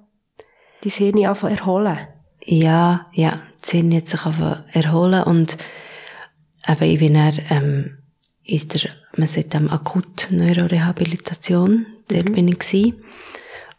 dein 0.84 0.92
Hirn 0.92 1.26
angefangen 1.26 1.58
erholen. 1.58 2.08
Ja, 2.44 3.08
ja, 3.14 3.42
die 3.58 3.62
Zähne 3.62 3.98
hat 3.98 4.08
sich 4.08 4.26
einfach 4.26 4.64
erholen 4.72 5.24
und 5.24 5.58
eben, 6.68 6.84
ich 6.84 7.00
bin 7.00 7.14
dann, 7.16 7.40
ähm, 7.50 7.98
in 8.44 8.68
der, 8.70 8.92
man 9.18 9.28
sagt 9.28 9.54
dem 9.54 9.70
Akut-Neurorehabilitation, 9.70 11.86
dort 12.08 12.34
bin 12.34 12.48
ich 12.48 12.60
gewesen. 12.60 13.04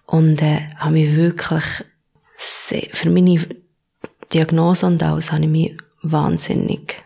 Und, 0.07 0.43
äh, 0.43 0.69
habe 0.77 0.93
mich 0.93 1.17
wirklich 1.17 1.65
sehr, 2.37 2.87
für 2.93 3.11
meine 3.11 3.41
Diagnose 4.33 4.87
und 4.87 5.03
alles, 5.03 5.33
habe 5.33 5.43
ich 5.43 5.49
mich 5.49 5.77
wahnsinnig 6.03 7.03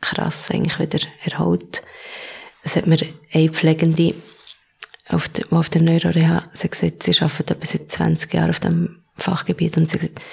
krass 0.00 0.50
eigentlich 0.50 0.78
wieder 0.78 1.00
erholt. 1.24 1.82
Es 2.62 2.76
hat 2.76 2.86
mir 2.86 2.98
eine 3.32 3.48
Pflegende 3.48 4.14
auf 5.08 5.28
der, 5.28 5.44
auf 5.52 5.68
der 5.68 5.82
Neuroreha, 5.82 6.50
sie 6.52 6.68
gesagt, 6.68 7.02
sie 7.02 7.18
arbeitet 7.20 7.52
etwa 7.52 7.66
seit 7.66 7.90
20 7.90 8.34
Jahren 8.34 8.50
auf 8.50 8.60
dem 8.60 9.02
Fachgebiet 9.16 9.76
und 9.76 9.88
sie 9.88 9.98
gesagt, 9.98 10.24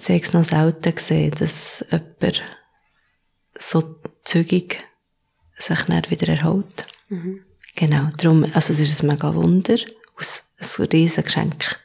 sie 0.00 0.14
hat 0.14 0.22
es 0.22 0.32
noch 0.32 0.44
selten 0.44 0.94
gesehen, 0.94 1.32
dass 1.38 1.84
jemand 1.90 2.44
so 3.54 3.96
zügig 4.24 4.78
sich 5.56 5.82
dann 5.82 6.10
wieder 6.10 6.28
erholt. 6.28 6.86
Genau, 7.76 8.08
darum, 8.16 8.44
also 8.52 8.72
es 8.72 8.80
ist 8.80 9.02
ein 9.02 9.08
mega 9.08 9.34
Wunder, 9.34 9.76
aus 10.18 10.44
ein 10.58 10.84
riesen 10.86 11.24
Geschenk. 11.24 11.78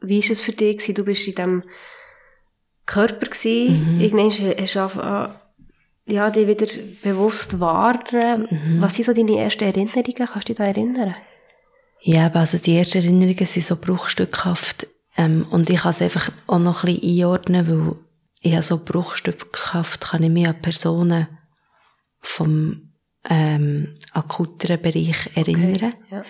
Wie 0.00 0.22
war 0.22 0.30
es 0.30 0.40
für 0.40 0.52
dich? 0.52 0.92
Du 0.94 1.04
bist 1.04 1.26
in 1.26 1.34
diesem 1.34 1.62
Körper 2.86 3.26
gewesen. 3.26 4.00
Irgendwann 4.00 4.30
hast 4.30 4.74
du 4.74 4.80
angefangen, 4.80 5.34
ja, 6.06 6.30
dich 6.30 6.46
wieder 6.46 6.66
bewusst 7.02 7.60
wahrnehmen. 7.60 8.80
Was 8.80 8.94
sind 8.94 9.04
so 9.04 9.12
deine 9.12 9.38
ersten 9.38 9.64
Erinnerungen? 9.64 10.14
Kannst 10.14 10.48
du 10.48 10.52
dich 10.52 10.56
da 10.56 10.64
erinnern? 10.64 11.14
Ja, 12.00 12.26
aber 12.26 12.40
also 12.40 12.58
die 12.58 12.76
ersten 12.76 12.98
Erinnerungen 12.98 13.44
sind 13.44 13.64
so 13.64 13.76
bruchstückhaft. 13.76 14.86
Ähm, 15.18 15.46
und 15.50 15.68
ich 15.68 15.80
kann 15.80 15.90
es 15.90 16.00
einfach 16.00 16.30
auch 16.46 16.58
noch 16.58 16.84
ein 16.84 16.94
bisschen 16.94 17.20
einordnen, 17.24 17.68
weil 17.68 17.96
ich 18.40 18.52
habe 18.52 18.62
so 18.62 18.78
bruchstückhaft, 18.78 20.00
kann 20.00 20.22
ich 20.22 20.30
mich 20.30 20.48
an 20.48 20.62
Personen 20.62 21.26
vom 22.20 22.92
ähm, 23.28 23.94
akuteren 24.12 24.80
Bereich 24.80 25.30
erinnern. 25.34 25.92
Ja. 26.10 26.24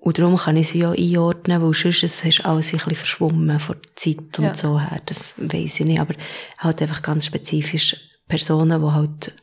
Und 0.00 0.18
darum 0.18 0.36
kann 0.36 0.56
ich 0.56 0.68
sie 0.68 0.86
auch 0.86 0.96
einordnen, 0.96 1.60
weil 1.60 1.74
sonst 1.74 2.04
es 2.04 2.24
ist 2.24 2.44
alles 2.46 2.68
ein 2.68 2.78
bisschen 2.78 2.94
verschwommen 2.94 3.58
von 3.58 3.76
der 3.76 3.96
Zeit 3.96 4.38
und 4.38 4.44
Ja. 4.44 4.54
so 4.54 4.78
her. 4.80 5.02
Das 5.04 5.34
weiss 5.36 5.80
ich 5.80 5.86
nicht. 5.86 6.00
Aber 6.00 6.14
halt 6.58 6.80
einfach 6.80 7.02
ganz 7.02 7.26
spezifisch 7.26 7.96
Personen, 8.28 8.80
die 8.80 8.90
halt, 8.92 9.34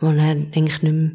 die 0.00 0.04
dann 0.04 0.20
eigentlich 0.20 0.82
nicht 0.82 0.92
mehr 0.94 1.10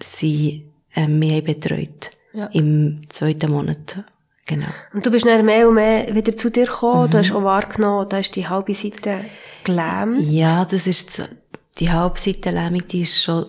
sie, 0.00 0.72
äh, 0.94 1.02
haben 1.02 1.20
betreut. 1.44 2.10
Ja. 2.32 2.46
Im 2.46 3.02
zweiten 3.10 3.50
Monat. 3.50 4.02
Genau. 4.54 4.66
Und 4.92 5.04
du 5.06 5.10
bist 5.10 5.24
dann 5.26 5.44
mehr 5.44 5.68
und 5.68 5.74
mehr 5.74 6.14
wieder 6.14 6.36
zu 6.36 6.50
dir 6.50 6.66
gekommen. 6.66 7.10
Du 7.10 7.18
hast 7.18 7.32
auch 7.32 7.42
wahrgenommen, 7.42 8.08
da 8.08 8.18
ist 8.18 8.34
die 8.36 8.48
halbe 8.48 8.74
Seite 8.74 9.24
gelähmt. 9.64 10.20
Ja, 10.22 10.64
das 10.64 10.86
ist 10.86 11.28
die 11.78 11.90
Halbseitenlähmung, 11.90 12.86
die 12.86 13.02
ist 13.02 13.22
schon, 13.22 13.46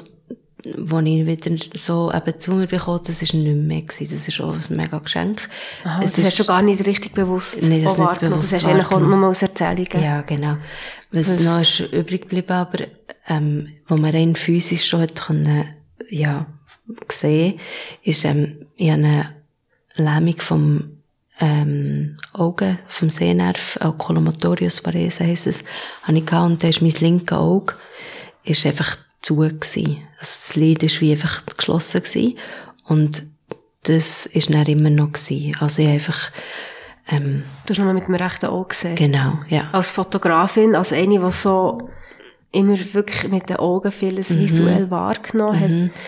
wo 0.78 1.00
ich 1.00 1.26
wieder 1.26 1.56
so 1.76 2.12
eben 2.14 2.40
zu 2.40 2.52
mir 2.54 2.68
bekommen, 2.68 3.02
das 3.06 3.22
ist 3.22 3.34
nicht 3.34 3.58
mehr 3.58 3.82
gewesen. 3.82 4.16
Das 4.16 4.28
ist 4.28 4.40
auch 4.40 4.54
ein 4.54 4.64
mega 4.70 4.98
Geschenk. 5.00 5.50
Aha, 5.84 6.02
Es 6.04 6.14
das 6.14 6.26
hast 6.26 6.32
ist- 6.34 6.40
du 6.40 6.46
gar 6.46 6.62
nicht 6.62 6.86
richtig 6.86 7.14
bewusst 7.14 7.62
Nee, 7.64 7.84
das 7.84 7.98
nicht 7.98 8.20
bewusst 8.22 8.44
Das 8.44 8.54
hast 8.54 8.66
du 8.66 8.70
eigentlich 8.70 8.92
auch 8.92 9.00
nur 9.00 9.28
aus 9.28 9.42
Erzählungen. 9.42 10.02
Ja, 10.02 10.22
genau. 10.22 10.56
Was 11.12 11.28
Gewusst. 11.28 11.46
noch 11.46 11.60
ist 11.60 11.80
übrig 11.94 12.22
geblieben, 12.22 12.52
aber, 12.54 12.86
ähm, 13.28 13.74
wo 13.88 13.98
man 13.98 14.12
rein 14.16 14.36
physisch 14.36 14.88
schon 14.88 15.02
hat 15.02 15.16
können, 15.16 15.66
ja, 16.10 16.46
gesehen, 17.08 17.60
ist, 18.04 18.24
ähm, 18.26 18.66
ich 18.76 18.90
habe 18.92 19.04
eine 19.04 19.36
Lähmung 19.96 20.36
vom, 20.40 20.93
ähm, 21.40 22.18
Augen, 22.34 22.80
vom 22.88 23.10
Sehnerv, 23.10 23.78
Oculomotorius 23.84 24.82
parese 24.82 25.26
heisst 25.26 25.48
es, 25.48 25.64
habe 26.04 26.18
ich 26.18 26.26
gehabt, 26.26 26.46
und 26.52 26.64
da 26.64 26.68
ist 26.68 26.82
mein 26.82 26.92
linke 27.00 27.38
Auge, 27.38 27.74
ist 28.44 28.66
einfach 28.66 28.98
zu 29.22 29.38
gewesen. 29.38 29.98
Also 30.20 30.34
das 30.40 30.56
Lid 30.56 30.84
ist 30.84 31.02
wie 31.02 31.12
einfach 31.12 31.44
geschlossen 31.58 32.04
gewesen. 32.04 32.38
Und 32.86 33.24
das 33.84 34.26
ist 34.26 34.54
dann 34.54 34.66
immer 34.66 34.90
noch 34.90 35.12
gewesen. 35.14 35.56
Also 35.60 35.82
ich 35.82 35.88
einfach, 35.90 36.32
ähm, 37.10 37.44
Du 37.66 37.74
hast 37.74 37.80
nur 37.80 37.94
mit 37.94 38.08
dem 38.08 38.16
rechten 38.16 38.46
Auge 38.48 38.70
gesehen. 38.70 38.96
genau, 38.96 39.40
ja. 39.50 39.70
Als 39.72 39.92
Fotografin, 39.92 40.76
als 40.76 40.94
eine, 40.94 41.20
die 41.20 41.32
so 41.32 41.90
immer 42.52 42.78
wirklich 42.94 43.32
mit 43.32 43.50
den 43.50 43.58
Augen 43.58 43.92
vieles 43.92 44.30
Mhm. 44.30 44.40
visuell 44.40 44.92
wahrgenommen 44.92 45.60
hat. 45.60 46.00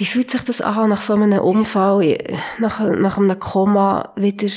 Wie 0.00 0.06
fühlt 0.06 0.30
sich 0.30 0.40
das 0.40 0.62
an, 0.62 0.88
nach 0.88 1.02
so 1.02 1.12
einem 1.12 1.40
Unfall, 1.40 2.16
nach, 2.58 2.80
nach 2.80 3.18
einem 3.18 3.38
Koma, 3.38 4.14
wieder 4.16 4.48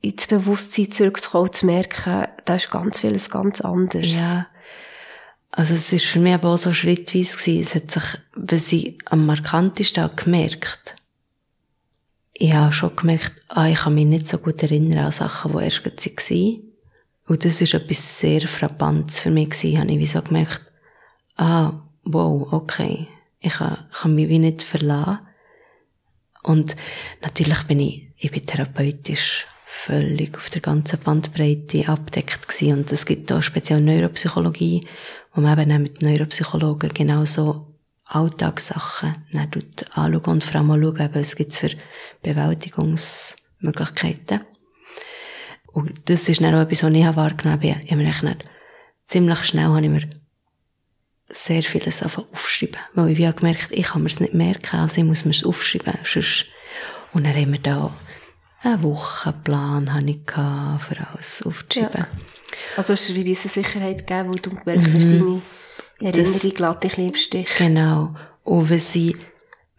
ins 0.00 0.26
Bewusstsein 0.28 0.92
zurückzukommen, 0.92 1.52
zu 1.52 1.66
merken, 1.66 2.28
da 2.44 2.54
ist 2.54 2.70
ganz 2.70 3.00
vieles 3.00 3.28
ganz 3.28 3.62
anders. 3.62 4.06
Ja. 4.06 4.46
Also 5.50 5.74
es 5.74 5.92
ist 5.92 6.04
für 6.04 6.20
mich 6.20 6.34
aber 6.34 6.50
auch 6.50 6.56
so 6.56 6.72
schrittweise 6.72 7.36
gewesen. 7.36 7.62
Es 7.62 7.74
hat 7.74 7.90
sich, 7.90 8.20
was 8.36 8.70
ich 8.70 8.96
am 9.06 9.26
markantesten 9.26 10.04
habe 10.04 10.14
gemerkt, 10.14 10.94
ich 12.34 12.54
habe 12.54 12.72
schon 12.72 12.94
gemerkt, 12.94 13.42
ah, 13.48 13.66
ich 13.66 13.80
kann 13.80 13.96
mich 13.96 14.06
nicht 14.06 14.28
so 14.28 14.38
gut 14.38 14.62
erinnern 14.62 15.06
an 15.06 15.10
Sachen, 15.10 15.50
die 15.50 15.64
erst 15.64 15.84
waren. 15.84 16.62
Und 17.26 17.44
das 17.44 17.60
ist 17.60 17.74
etwas 17.74 18.20
sehr 18.20 18.42
Frappantes 18.42 19.18
für 19.18 19.32
mich 19.32 19.50
gewesen, 19.50 19.80
habe 19.80 19.90
ich 19.90 19.98
wie 19.98 20.06
so 20.06 20.22
gemerkt, 20.22 20.62
ah, 21.34 21.72
wow, 22.04 22.52
okay, 22.52 23.08
ich 23.42 23.54
kann, 23.54 24.14
mich 24.14 24.28
wie 24.28 24.38
nicht 24.38 24.62
verlassen. 24.62 25.18
Und 26.42 26.76
natürlich 27.20 27.64
bin 27.64 27.80
ich, 27.80 28.12
ich 28.16 28.30
bin 28.30 28.46
therapeutisch 28.46 29.48
völlig 29.66 30.36
auf 30.36 30.50
der 30.50 30.60
ganzen 30.60 31.00
Bandbreite 31.00 31.88
abdeckt 31.88 32.46
gewesen. 32.46 32.78
Und 32.78 32.92
es 32.92 33.04
gibt 33.06 33.32
auch 33.32 33.42
speziell 33.42 33.80
Neuropsychologie, 33.80 34.86
wo 35.34 35.40
man 35.40 35.58
eben 35.58 35.72
auch 35.72 35.78
mit 35.78 36.02
Neuropsychologen 36.02 36.94
genauso 36.94 37.74
Alltagssachen 38.06 39.12
anschauen 39.34 40.24
und 40.24 40.44
vor 40.44 40.60
allem 40.60 40.84
eben, 40.84 41.14
was 41.14 41.34
gibt's 41.36 41.58
für 41.58 41.70
Bewältigungsmöglichkeiten. 42.22 44.40
Und 45.72 46.10
das 46.10 46.28
ist 46.28 46.42
dann 46.42 46.54
auch 46.54 46.60
etwas, 46.60 46.82
was 46.82 46.92
ich 46.92 47.16
wahrgenommen 47.16 47.62
habe. 47.62 47.80
Ich 47.84 47.90
habe 47.90 48.02
mir 48.02 48.36
ziemlich 49.06 49.44
schnell 49.44 49.66
habe 49.66 49.82
ich 49.82 49.90
mir 49.90 50.08
sehr 51.32 51.62
vieles 51.62 52.02
einfach 52.02 52.24
aufschreiben. 52.32 52.80
Weil 52.94 53.18
ich 53.18 53.26
auch 53.26 53.36
gemerkt, 53.36 53.68
ich 53.70 53.86
kann 53.86 54.02
mir 54.02 54.08
es 54.08 54.20
nicht 54.20 54.34
merken, 54.34 54.80
also 54.80 54.98
ich 54.98 55.04
muss 55.04 55.24
mir 55.24 55.32
es 55.32 55.44
aufschreiben. 55.44 55.98
Sonst, 56.04 56.46
und 57.12 57.24
dann 57.24 57.34
haben 57.34 57.52
wir 57.52 57.58
da 57.58 57.94
einen 58.62 58.82
Wochenplan 58.82 59.92
habe 59.92 60.10
ich 60.10 60.24
gehabt, 60.24 60.84
für 60.84 61.06
alles 61.08 61.42
aufzuschreiben. 61.44 62.06
Also 62.76 62.92
es 62.92 63.08
ist 63.08 63.14
wie 63.14 63.24
eine 63.24 63.34
Sicherheit 63.34 64.06
gegeben, 64.06 64.30
weil 64.30 64.40
du 64.40 64.50
gemerkt 64.50 64.94
hast, 64.94 65.10
deine 65.10 65.42
Erinnerung 66.00 66.56
lässt 66.58 66.84
dich 66.84 66.96
lieb 66.96 67.16
Stich. 67.16 67.48
Genau. 67.58 68.14
Und 68.44 68.70
was 68.70 68.94
ich, 68.94 69.16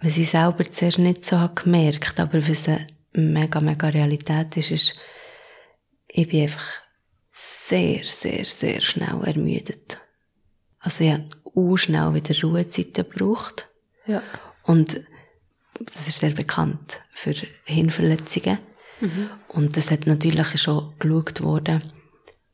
was 0.02 0.18
ich 0.18 0.30
selber 0.30 0.70
zuerst 0.70 1.00
nicht 1.00 1.24
so 1.24 1.40
habe 1.40 1.62
gemerkt, 1.62 2.20
aber 2.20 2.48
was 2.48 2.68
eine 2.68 2.88
mega, 3.14 3.60
mega 3.60 3.88
Realität 3.88 4.58
ist, 4.58 4.72
ist, 4.72 5.00
ich 6.08 6.28
bin 6.28 6.44
einfach 6.44 6.66
sehr, 7.32 8.04
sehr, 8.04 8.46
sehr 8.46 8.82
schnell 8.82 9.22
ermüdet. 9.24 9.98
Also 10.80 11.04
ich 11.04 11.12
habe 11.12 11.28
auch 11.56 11.78
schnell 11.78 12.14
wieder 12.14 12.40
Ruhezeiten 12.42 13.10
gebraucht. 13.10 13.70
Ja. 14.06 14.22
Und 14.64 15.02
das 15.80 16.08
ist 16.08 16.20
sehr 16.20 16.32
bekannt 16.32 17.02
für 17.14 17.34
Hirnverletzungen. 17.66 18.60
Und 19.50 19.76
das 19.76 19.92
hat 19.92 20.08
natürlich 20.08 20.62
schon 20.62 20.94
geschaut 21.00 21.42
worden 21.42 21.92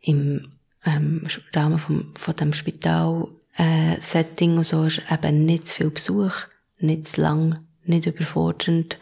im 0.02 0.50
ähm, 0.86 1.28
Rahmen 1.54 1.78
vom, 1.78 2.14
von 2.16 2.36
dem 2.36 2.54
Spital, 2.54 3.28
äh, 3.58 4.00
Setting 4.00 4.58
und 4.58 4.66
so 4.66 4.86
ist 4.86 5.02
eben 5.12 5.46
nicht 5.46 5.68
zu 5.68 5.76
viel 5.76 5.92
Besuch, 5.92 6.34
nicht 6.80 7.08
zu 7.08 7.22
lang, 7.22 7.68
nicht 7.84 8.06
überfordernd, 8.06 8.98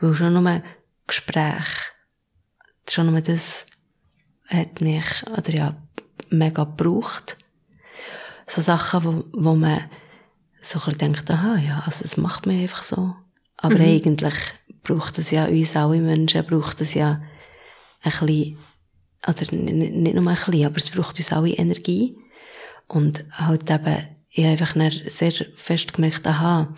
weil 0.00 0.14
schon 0.14 0.34
nur 0.34 0.62
Gespräch, 1.06 1.66
schon 2.88 3.10
nur 3.10 3.20
das 3.20 3.66
hat 4.46 4.80
mich, 4.80 5.24
oder 5.26 5.50
ja, 5.50 5.82
mega 6.30 6.64
gebraucht. 6.64 7.38
So 8.54 8.60
Sachen, 8.60 9.04
wo, 9.04 9.24
wo 9.32 9.54
man 9.54 9.88
so 10.60 10.78
ein 10.84 10.98
denkt, 10.98 11.30
aha, 11.30 11.56
ja, 11.56 11.82
also 11.86 12.02
das 12.02 12.18
macht 12.18 12.44
man 12.44 12.60
einfach 12.60 12.82
so. 12.82 13.14
Aber 13.56 13.76
Mhm. 13.76 13.80
eigentlich 13.80 14.34
braucht 14.82 15.16
es 15.18 15.30
ja 15.30 15.46
uns 15.46 15.74
alle 15.74 16.00
Menschen, 16.02 16.44
braucht 16.44 16.82
es 16.82 16.92
ja 16.92 17.22
ein 18.02 18.10
bisschen, 18.10 18.58
oder 19.26 19.56
nicht 19.56 20.14
nur 20.14 20.28
ein 20.28 20.34
bisschen, 20.34 20.66
aber 20.66 20.76
es 20.76 20.90
braucht 20.90 21.16
uns 21.16 21.32
alle 21.32 21.48
Energie. 21.54 22.18
Und 22.88 23.24
halt 23.32 23.70
eben, 23.70 24.08
ich 24.28 24.44
habe 24.44 24.50
einfach 24.50 24.74
sehr 25.06 25.32
fest 25.56 25.94
gemerkt, 25.94 26.26
aha, 26.26 26.74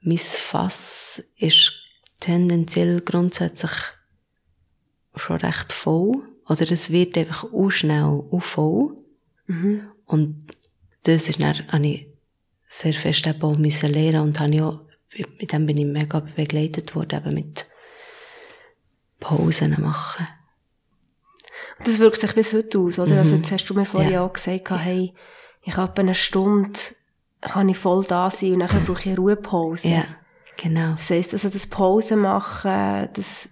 mein 0.00 0.16
Fass 0.16 1.22
ist 1.36 1.72
tendenziell 2.18 3.02
grundsätzlich 3.02 3.72
schon 5.16 5.36
recht 5.36 5.70
voll. 5.70 6.22
Oder 6.48 6.72
es 6.72 6.88
wird 6.88 7.18
einfach 7.18 7.44
auch 7.52 7.68
schnell 7.70 8.04
auch 8.04 8.40
voll. 8.42 8.96
Und 10.06 10.46
das 11.04 11.28
ist 11.28 11.40
dann, 11.40 11.54
habe 11.68 11.86
ich 11.86 12.06
sehr 12.68 12.92
fest 12.92 13.26
eben 13.26 13.42
auch 13.42 13.56
müssen 13.58 13.90
lernen 13.92 14.20
und 14.20 14.40
habe 14.40 14.54
ich 14.54 14.62
auch, 14.62 14.80
mit 15.38 15.52
dem 15.52 15.66
bin 15.66 15.76
ich 15.76 15.84
mega 15.84 16.20
begleitet 16.20 16.94
worden, 16.94 17.18
eben 17.24 17.34
mit 17.34 17.66
Pausen 19.20 19.80
machen. 19.80 20.26
Und 21.78 21.86
das 21.86 21.98
wirkt 21.98 22.20
sich 22.20 22.34
bis 22.34 22.52
heute 22.52 22.78
aus, 22.78 22.98
oder? 22.98 23.18
Also 23.18 23.36
jetzt 23.36 23.52
hast 23.52 23.66
du 23.66 23.74
mir 23.74 23.86
vorhin 23.86 24.10
Mhm. 24.10 24.14
Ja. 24.14 24.24
auch 24.24 24.32
gesagt, 24.32 24.70
hey, 24.70 25.12
ich 25.62 25.76
habe 25.76 26.00
eine 26.00 26.14
Stunde, 26.14 26.78
kann 27.40 27.68
ich 27.68 27.78
voll 27.78 28.04
da 28.04 28.30
sein 28.30 28.62
und 28.62 28.72
dann 28.72 28.84
brauche 28.84 29.00
ich 29.00 29.06
eine 29.08 29.16
Ruhepause. 29.16 29.88
Ja, 29.88 30.04
genau. 30.56 30.92
Das 30.92 31.10
heisst, 31.10 31.32
also 31.34 31.48
das 31.48 31.66
Pause 31.66 32.16
machen, 32.16 33.08
das 33.12 33.48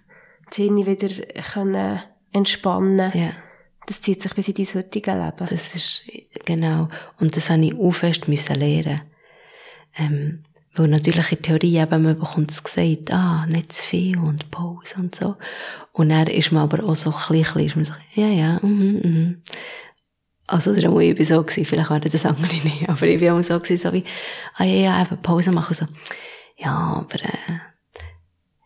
Zähne 0.49 0.85
wieder 0.85 1.09
können 1.53 2.01
entspannen, 2.33 3.11
Ja. 3.13 3.31
Das 3.87 4.01
zieht 4.01 4.21
sich 4.21 4.33
bis 4.33 4.47
in 4.47 4.53
dein 4.53 4.73
heutige 4.75 5.11
Leben. 5.11 5.47
Das 5.49 5.75
ist, 5.75 6.03
genau. 6.45 6.87
Und 7.19 7.35
das 7.35 7.49
habe 7.49 7.65
ich 7.65 7.75
auch 7.75 7.91
fest 7.91 8.27
müssen 8.27 8.55
lernen. 8.55 9.01
Ähm, 9.97 10.43
weil 10.73 10.87
natürlich 10.87 11.31
in 11.31 11.41
der 11.41 11.59
Theorie 11.59 11.79
eben, 11.79 12.03
man 12.03 12.17
bekommt 12.17 12.51
es 12.51 12.63
gesagt, 12.63 13.11
ah, 13.11 13.45
nicht 13.47 13.73
zu 13.73 13.83
viel 13.83 14.17
und 14.17 14.49
Pause 14.51 14.95
und 14.99 15.15
so. 15.15 15.35
Und 15.91 16.09
dann 16.09 16.27
ist 16.27 16.51
man 16.51 16.63
aber 16.63 16.83
auch 16.87 16.95
so 16.95 17.11
klein, 17.11 17.43
klein, 17.43 17.65
ist 17.65 17.75
man 17.75 17.85
so, 17.85 17.93
ja, 18.15 18.27
ja, 18.27 18.59
mhm, 18.61 19.01
mhm. 19.03 19.41
Also, 20.47 20.71
oder 20.71 20.89
auch 20.89 20.99
ich 20.99 21.27
so 21.27 21.43
gewesen, 21.43 21.65
vielleicht 21.65 21.89
werden 21.89 22.11
das 22.11 22.25
andere 22.25 22.53
nicht, 22.53 22.87
aber 22.89 23.03
ich 23.03 23.19
bin 23.19 23.31
auch 23.31 23.41
so 23.41 23.59
gewesen, 23.59 23.81
so 23.81 23.93
wie, 23.93 24.05
ah, 24.55 24.63
ja, 24.63 24.73
ja, 24.73 25.01
eben 25.01 25.21
Pause 25.21 25.51
machen, 25.51 25.73
so, 25.73 25.87
ja, 26.57 26.73
aber, 26.73 27.23
äh, 27.23 27.59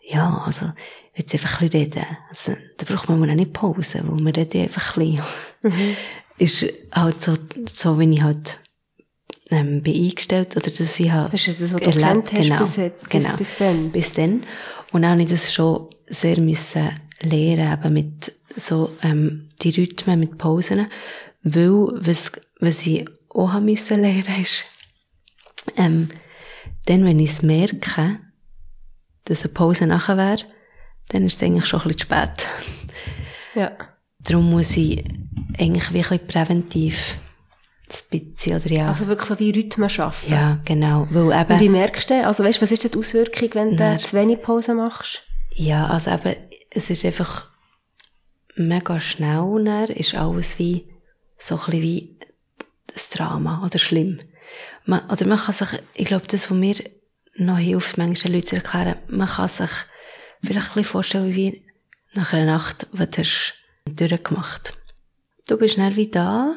ja, 0.01 0.43
also, 0.45 0.71
jetzt 1.15 1.33
einfach 1.33 1.61
ein 1.61 1.69
bisschen 1.69 1.93
reden. 1.93 2.05
Also, 2.29 2.53
da 2.77 2.85
braucht 2.85 3.09
man 3.09 3.29
auch 3.29 3.33
nicht 3.35 3.53
Pause, 3.53 4.01
weil 4.05 4.21
man 4.23 4.33
redet 4.33 4.55
einfach 4.55 4.97
ein 4.97 5.19
bisschen. 5.61 5.95
Ist 6.37 6.65
halt 6.91 7.21
so, 7.21 7.33
so 7.73 7.97
wie 7.99 8.13
ich 8.13 8.21
halt, 8.21 8.59
ähm, 9.51 9.81
bin 9.81 9.95
eingestellt, 9.95 10.55
oder 10.57 10.69
das 10.69 10.99
ich 10.99 11.11
halt 11.11 11.31
Das 11.31 11.47
ist 11.47 11.61
das, 11.61 11.73
was 11.73 11.81
du 11.81 11.85
erlebt. 11.99 12.31
genau, 12.33 12.59
bis 12.65 12.75
bis- 12.75 12.91
genau. 13.09 13.35
bis 13.37 13.55
dann. 13.57 13.91
Bis 13.91 14.11
dann. 14.13 14.43
Und 14.91 15.05
auch 15.05 15.15
ich 15.17 15.29
das 15.29 15.53
schon 15.53 15.87
sehr 16.07 16.39
müssen 16.41 16.89
lernen, 17.21 17.73
eben 17.83 17.93
mit 17.93 18.33
so, 18.57 18.91
ähm, 19.01 19.49
die 19.61 19.69
Rhythmen, 19.69 20.19
mit 20.19 20.37
Pausen. 20.37 20.85
Weil, 21.43 21.87
was, 22.05 22.33
was 22.59 22.85
ich 22.85 23.05
auch 23.29 23.53
haben 23.53 23.65
müssen 23.65 24.01
lernen, 24.01 24.41
ist, 24.41 24.65
ähm, 25.77 26.09
dann, 26.87 27.05
wenn 27.05 27.19
ich 27.19 27.29
es 27.31 27.41
merke, 27.41 28.19
dass 29.25 29.43
eine 29.43 29.53
Pause 29.53 29.87
nachher 29.87 30.17
wäre, 30.17 30.43
dann 31.09 31.25
ist 31.25 31.35
es 31.37 31.43
eigentlich 31.43 31.65
schon 31.65 31.81
ein 31.81 31.87
bisschen 31.87 32.09
zu 32.09 32.15
spät. 32.15 32.47
Ja. 33.55 33.71
Darum 34.19 34.49
muss 34.49 34.75
ich 34.75 35.03
eigentlich 35.57 35.93
wirklich 35.93 36.27
präventiv 36.27 37.15
ein 38.11 38.19
bisschen, 38.19 38.57
oder 38.57 38.71
ja. 38.71 38.87
Also 38.87 39.07
wirklich 39.07 39.27
so 39.27 39.39
wie 39.39 39.51
Rhythmen 39.51 39.89
schaffen. 39.89 40.33
ja, 40.33 40.59
genau. 40.65 41.07
Weil 41.11 41.41
eben, 41.41 41.53
Und 41.53 41.59
wie 41.59 41.69
merkst 41.69 42.09
du, 42.09 42.25
also 42.25 42.43
weißt, 42.43 42.61
was 42.61 42.71
ist 42.71 42.91
die 42.91 42.97
Auswirkung, 42.97 43.49
wenn 43.53 43.71
du 43.71 43.83
Nein. 43.83 43.99
zu 43.99 44.15
wenig 44.17 44.41
Pause 44.41 44.73
machst? 44.73 45.23
Ja, 45.53 45.87
also 45.87 46.11
eben, 46.11 46.35
es 46.71 46.89
ist 46.89 47.05
einfach 47.05 47.49
mega 48.55 48.99
schnell 48.99 49.63
dann 49.63 49.85
ist 49.89 50.15
alles 50.15 50.59
wie, 50.59 50.87
so 51.37 51.55
ein 51.55 51.65
bisschen 51.65 51.81
wie 51.81 52.17
das 52.93 53.09
Drama 53.09 53.63
oder 53.63 53.77
schlimm. 53.77 54.19
Man, 54.85 55.07
oder 55.09 55.27
man 55.27 55.37
kann 55.37 55.53
sich, 55.53 55.69
ich 55.93 56.05
glaube, 56.05 56.27
das, 56.27 56.49
was 56.49 56.57
mir 56.57 56.75
noch 57.35 57.59
hilft, 57.59 57.97
manchen 57.97 58.33
Leuten 58.33 58.47
zu 58.47 58.55
erklären, 58.55 58.95
man 59.07 59.27
kann 59.27 59.47
sich 59.47 59.69
vielleicht 60.41 60.69
ein 60.69 60.73
bisschen 60.73 60.83
vorstellen, 60.85 61.35
wie 61.35 61.63
nach 62.13 62.33
einer 62.33 62.45
Nacht, 62.45 62.87
du 62.91 62.99
hast 62.99 63.53
durchgemacht. 63.85 64.73
Du 65.47 65.57
bist 65.57 65.77
dann 65.77 65.95
wie 65.95 66.09
da 66.09 66.55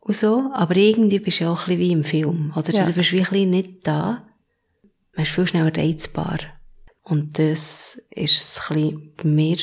und 0.00 0.16
so, 0.16 0.50
aber 0.54 0.76
irgendwie 0.76 1.18
bist 1.18 1.40
du 1.40 1.44
ja 1.44 1.52
auch 1.52 1.60
ein 1.60 1.66
bisschen 1.66 1.80
wie 1.80 1.92
im 1.92 2.04
Film, 2.04 2.52
oder? 2.56 2.72
Ja. 2.72 2.86
Du 2.86 2.92
bist 2.92 3.12
wie 3.12 3.18
ein 3.18 3.24
bisschen 3.24 3.50
nicht 3.50 3.86
da. 3.86 4.26
Man 5.14 5.24
ist 5.24 5.32
viel 5.32 5.46
schneller 5.46 5.76
reizbar. 5.76 6.38
Und 7.02 7.38
das 7.38 8.00
ist 8.10 8.60
ein 8.70 8.74
bisschen 8.74 9.14
bei 9.16 9.24
mir. 9.24 9.58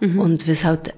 Und 0.00 0.46
was 0.46 0.64
halt 0.64 0.94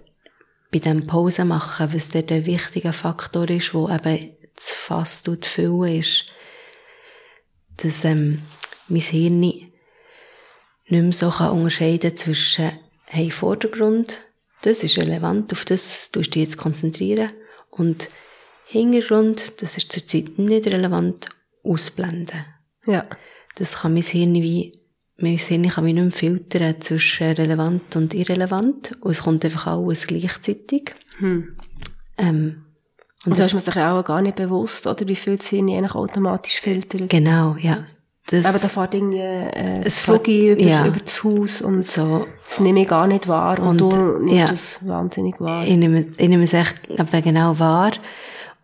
bei 0.73 0.79
dem 0.79 1.07
Pause 1.07 1.45
machen, 1.45 1.93
was 1.93 2.09
dort 2.09 2.33
ein 2.33 2.45
wichtiger 2.45 2.93
Faktor 2.93 3.49
ist, 3.49 3.73
wo 3.73 3.89
eben 3.89 4.37
das 4.55 4.71
Fass 4.71 5.23
tut 5.23 5.47
füllen, 5.47 6.01
ist, 6.01 6.27
dass 7.77 8.05
ähm, 8.05 8.43
mein 8.89 9.01
Hirn 9.01 9.66
nicht 10.89 11.03
mehr 11.03 11.13
so 11.13 11.31
kann 11.31 11.53
unterscheiden 11.53 12.17
zwischen 12.17 12.73
hey, 13.07 13.31
Vordergrund, 13.31 14.19
das 14.63 14.83
ist 14.83 14.99
relevant, 14.99 15.53
auf 15.53 15.65
das 15.65 16.11
tust 16.11 16.27
du 16.27 16.31
dich 16.31 16.43
jetzt 16.43 16.57
konzentrieren, 16.57 17.31
und 17.71 18.09
Hintergrund, 18.67 19.63
das 19.63 19.77
ist 19.77 19.93
zurzeit 19.93 20.39
nicht 20.39 20.67
relevant, 20.73 21.29
ausblenden. 21.63 22.45
Ja. 22.87 23.07
Das 23.55 23.79
kann 23.81 23.95
mein 23.95 24.03
Hirn 24.03 24.35
wie, 24.35 24.73
mein 25.17 25.37
Hirn 25.37 25.69
kann 25.69 25.85
wie 25.87 25.93
nicht 25.93 26.03
mehr 26.03 26.13
filtern 26.13 26.81
zwischen 26.81 27.33
relevant 27.33 27.95
und 27.97 28.13
irrelevant. 28.15 28.97
Und 29.01 29.13
es 29.13 29.23
kommt 29.23 29.45
einfach 29.45 29.67
alles 29.69 30.07
gleichzeitig. 30.07 30.95
Hm. 31.19 31.57
Ähm, 32.19 32.65
Und 33.25 33.39
da 33.39 33.45
ist 33.45 33.55
man 33.55 33.63
sich 33.63 33.77
auch 33.77 34.03
gar 34.05 34.21
nicht 34.21 34.37
bewusst, 34.37 34.87
oder? 34.87 35.07
Wie 35.07 35.15
viel 35.15 35.37
das 35.37 35.49
Hirn 35.49 35.71
eigentlich 35.71 35.95
automatisch 35.95 36.61
filtert. 36.61 37.09
genau, 37.09 37.57
ja. 37.57 37.87
Das, 38.29 38.45
Aber 38.45 38.59
da 38.59 38.69
fährt 38.69 38.95
irgendwie 38.95 39.19
äh, 39.21 39.79
Es 39.79 39.85
das 39.85 40.01
Flugi 40.01 40.51
über, 40.53 40.61
ja. 40.61 40.87
über 40.87 40.99
das 40.99 41.23
Haus 41.23 41.61
und 41.63 41.87
so, 41.89 42.27
das 42.49 42.59
nehme 42.59 42.81
ich 42.83 42.89
gar 42.89 43.07
nicht 43.07 43.29
wahr. 43.29 43.61
Und, 43.61 43.81
Und, 43.81 43.93
du 43.93 44.19
nimmst 44.19 44.35
ja. 44.35 44.47
das 44.47 44.87
wahnsinnig 44.87 45.41
wahr. 45.41 45.65
ich 45.65 45.77
nehme, 45.77 46.07
ich 46.17 46.29
nehme 46.29 46.43
es 46.43 46.53
echt 46.53 46.91
eben 46.91 47.23
genau 47.23 47.59
wahr. 47.59 47.93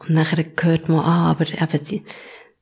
Und 0.00 0.10
nachher 0.10 0.44
hört 0.60 0.88
man, 0.88 0.98
ah, 0.98 1.30
aber 1.30 1.46
eben, 1.48 1.84
die, 1.88 2.02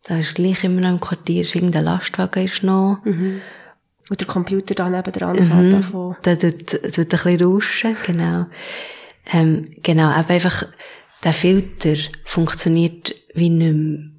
da 0.07 0.19
ist 0.19 0.35
gleich 0.35 0.63
immer 0.65 0.83
noch 0.83 0.91
im 0.91 1.01
Quartier, 1.01 1.41
ist 1.41 1.55
irgendein 1.55 1.85
Lastwagen 1.85 2.45
ist 2.45 2.63
noch. 2.63 2.99
Und 3.05 4.21
der 4.21 4.27
Computer 4.27 4.75
da 4.75 4.91
neben 4.91 5.13
dran 5.13 5.37
Mhm. 5.67 5.71
davon. 5.71 6.17
Da 6.23 6.37
tut, 6.37 6.69
tut 6.69 6.99
ein 6.99 7.07
bisschen 7.07 7.43
rauschen, 7.43 7.97
genau. 8.05 8.47
Ähm, 9.33 9.65
genau, 9.83 10.09
aber 10.11 10.35
einfach, 10.35 10.65
der 11.25 11.33
Filter 11.33 11.95
funktioniert 12.25 13.15
wie 13.35 13.49
nicht 13.51 13.73
mehr, 13.73 14.11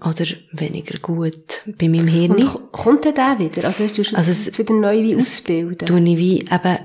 oder 0.00 0.24
weniger 0.52 0.98
gut 1.00 1.62
bei 1.78 1.88
meinem 1.88 2.06
Hirn. 2.06 2.32
Und 2.32 2.72
kommt 2.72 3.04
denn 3.04 3.14
der 3.14 3.38
wieder? 3.38 3.64
Also, 3.66 3.84
hast 3.84 3.98
du 3.98 4.04
schon 4.04 4.16
Also 4.16 4.30
es- 4.30 4.56
wieder 4.58 4.74
neu 4.74 5.02
wie 5.02 5.16
ausbilden? 5.16 5.86
tue 5.88 6.00
ich 6.00 6.18
wie 6.18 6.38
eben, 6.40 6.78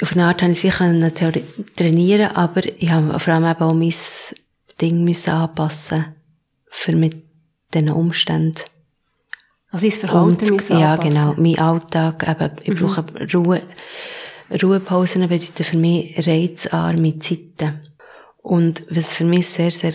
auf 0.00 0.12
eine 0.12 0.24
Art 0.26 0.40
habe 0.42 0.52
ich 0.52 0.64
es 0.64 0.78
wie 0.80 1.42
trainieren, 1.76 2.30
aber 2.36 2.62
ich 2.78 2.90
habe 2.90 3.18
vor 3.18 3.34
allem 3.34 3.44
eben 3.50 3.60
auch 3.62 3.74
mein 3.74 3.92
Ding 4.80 5.04
müssen 5.04 5.30
anpassen, 5.30 6.04
für 6.70 6.96
mit 6.96 7.16
diesen 7.74 7.90
Umständen. 7.90 8.58
Also, 9.70 9.86
ins 9.86 9.98
Verhalten 9.98 10.28
Und- 10.28 10.50
müssen 10.50 10.78
Ja, 10.78 10.94
anpassen. 10.94 11.14
genau. 11.14 11.34
Mein 11.38 11.58
Alltag, 11.58 12.26
eben, 12.28 12.50
ich 12.62 12.78
brauche 12.80 13.04
Ruhe. 13.34 13.62
Ruhepausen 14.62 15.26
bedeuten 15.28 15.64
für 15.64 15.78
mich 15.78 16.26
reizarme 16.26 17.18
Zeiten. 17.18 17.80
Und 18.42 18.82
was 18.90 19.14
für 19.14 19.24
mich 19.24 19.46
sehr, 19.48 19.70
sehr 19.70 19.94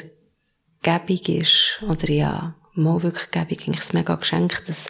gäbig 0.81 1.29
ist, 1.29 1.79
oder 1.87 2.09
ja, 2.09 2.55
mal 2.73 3.01
wirklich 3.03 3.31
gäbig, 3.31 3.61
eigentlich 3.61 3.79
ist 3.79 3.93
mega 3.93 4.15
geschenkt, 4.15 4.67
dass 4.69 4.89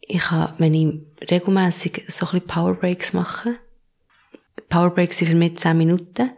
ich 0.00 0.20
kann, 0.20 0.54
wenn 0.58 0.74
ich 0.74 1.30
regelmässig 1.30 2.04
so 2.08 2.26
ein 2.26 2.32
bisschen 2.32 2.46
Powerbreaks 2.46 3.12
mache, 3.12 3.56
Powerbreaks 4.68 5.18
sind 5.18 5.28
für 5.28 5.34
mich 5.34 5.56
10 5.58 5.76
Minuten 5.76 6.30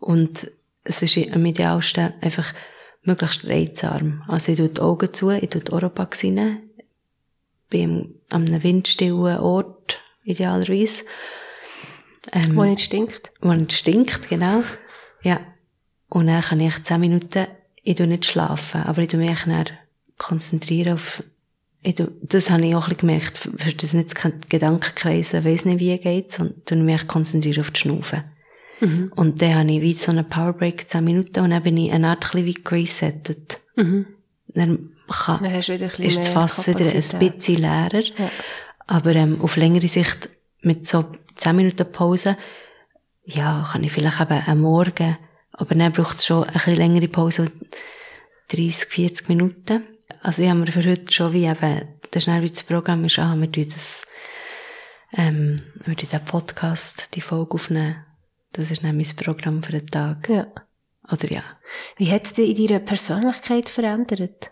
und 0.00 0.50
es 0.84 1.02
ist 1.02 1.16
am 1.32 1.44
idealsten 1.46 2.12
einfach 2.20 2.52
möglichst 3.02 3.46
reizarm. 3.46 4.22
Also 4.28 4.52
ich 4.52 4.58
tue 4.58 4.68
die 4.68 4.80
Augen 4.80 5.12
zu, 5.12 5.30
ich 5.30 5.48
tue 5.48 5.62
die 5.62 5.72
Oropax 5.72 6.24
rein, 6.24 6.62
bin 7.70 8.20
an 8.30 8.46
einem 8.46 8.62
windstillen 8.62 9.38
Ort, 9.38 10.00
idealerweise. 10.24 11.04
Ähm, 12.32 12.56
Wo 12.56 12.64
nicht 12.64 12.82
stinkt. 12.82 13.32
wo 13.40 13.52
nicht 13.52 13.72
stinkt, 13.72 14.28
genau. 14.28 14.62
Ja. 15.22 15.40
Und 16.08 16.26
dann 16.26 16.42
kann 16.42 16.60
ich 16.60 16.82
zehn 16.82 17.00
Minuten, 17.00 17.46
ich 17.84 17.96
tu 17.96 18.06
nicht 18.06 18.24
schlafen, 18.24 18.82
aber 18.82 19.02
ich 19.02 19.08
tu 19.08 19.16
mich 19.16 19.44
dann 19.44 19.66
konzentrieren 20.18 20.94
auf, 20.94 21.22
ich 21.82 21.94
tu, 21.94 22.08
das 22.22 22.50
habe 22.50 22.66
ich 22.66 22.74
auch 22.74 22.84
ein 22.84 22.96
bisschen 22.96 23.08
gemerkt, 23.08 23.38
für 23.56 23.72
das 23.72 23.92
nicht 23.92 24.14
kein 24.14 24.40
Gedankenkreisen, 24.48 25.44
weiss 25.44 25.64
nicht 25.64 25.80
wie 25.80 25.96
geht, 25.98 26.32
sondern 26.32 26.64
tu 26.64 26.76
mich 26.76 27.06
konzentrieren 27.06 27.60
auf 27.60 27.70
die 27.70 27.80
Schnaufen. 27.80 28.24
Mhm. 28.80 29.12
Und 29.14 29.40
dann 29.42 29.54
habe 29.54 29.70
ich 29.70 29.82
wie 29.82 29.92
so 29.92 30.10
einen 30.10 30.28
Powerbreak, 30.28 30.88
zehn 30.88 31.04
Minuten, 31.04 31.40
und 31.40 31.50
dann 31.50 31.62
bin 31.62 31.76
ich 31.76 31.92
eine 31.92 32.08
Art 32.08 32.24
ein 32.24 32.30
bisschen 32.30 32.46
wie 32.46 32.54
geresettet. 32.54 33.60
Mhm. 33.76 34.06
Dann 34.48 34.90
kann, 35.08 35.42
Dann 35.42 35.52
hast 35.52 35.68
du 35.68 35.74
wieder 35.74 35.90
ein 35.96 36.04
ist 36.04 36.18
das 36.18 36.28
Fass 36.28 36.66
wieder 36.66 36.86
ein 36.86 36.92
bisschen 37.18 37.60
leerer. 37.60 38.00
Ja. 38.00 38.30
Aber 38.86 39.14
ähm, 39.14 39.40
auf 39.40 39.56
längere 39.56 39.88
Sicht, 39.88 40.30
mit 40.62 40.88
so 40.88 41.04
10 41.34 41.56
Minuten 41.56 41.90
Pause, 41.90 42.36
ja, 43.24 43.68
kann 43.70 43.84
ich 43.84 43.92
vielleicht 43.92 44.20
eben 44.20 44.42
am 44.46 44.60
Morgen, 44.60 45.16
aber 45.56 45.74
dann 45.74 45.92
braucht 45.92 46.18
es 46.18 46.26
schon 46.26 46.44
eine 46.44 46.52
bisschen 46.52 46.76
längere 46.76 47.08
Pause, 47.08 47.50
30, 48.48 48.88
40 48.88 49.28
Minuten. 49.28 49.84
Also 50.20 50.42
ich 50.42 50.48
habe 50.48 50.60
mir 50.60 50.66
für 50.66 50.84
heute 50.84 51.12
schon 51.12 51.32
wie 51.32 51.46
eben, 51.46 51.88
das 52.10 52.24
dann 52.26 52.42
wie 52.42 52.50
das 52.50 52.62
Programm 52.62 53.04
ist, 53.04 53.18
ah, 53.18 53.34
wir 53.36 53.50
tun 53.50 53.66
das, 53.66 54.06
ähm, 55.12 55.56
wir 55.84 55.96
tun 55.96 56.08
den 56.10 56.24
Podcast, 56.24 57.14
die 57.14 57.20
Folge 57.20 57.54
aufnehmen. 57.54 58.04
Das 58.52 58.70
ist 58.70 58.82
dann 58.82 58.96
mein 58.96 59.16
Programm 59.16 59.62
für 59.62 59.72
den 59.72 59.86
Tag. 59.86 60.28
Ja. 60.28 60.46
Oder 61.10 61.32
ja. 61.32 61.42
Wie 61.96 62.10
hat 62.10 62.26
es 62.26 62.32
dich 62.32 62.58
in 62.58 62.66
deiner 62.66 62.80
Persönlichkeit 62.80 63.68
verändert? 63.68 64.50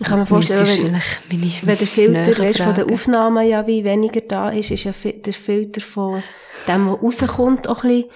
Ich 0.00 0.06
kann 0.06 0.20
mir 0.20 0.26
vorstellen, 0.26 0.64
wenn, 0.66 0.92
meine 1.40 1.52
wenn 1.62 1.78
der 1.78 1.86
Filter 1.86 2.38
weißt, 2.38 2.58
von 2.58 2.74
den 2.74 2.84
fragen. 2.84 2.92
Aufnahmen 2.92 3.48
ja 3.48 3.66
wie 3.66 3.82
weniger 3.84 4.20
da 4.20 4.50
ist, 4.50 4.70
ist 4.70 4.84
ja 4.84 4.92
der 4.92 5.34
Filter 5.34 5.80
von 5.80 6.22
dem, 6.68 6.86
was 6.86 7.02
rauskommt, 7.22 7.68
auch 7.68 7.82
ein 7.82 7.90
bisschen 8.04 8.10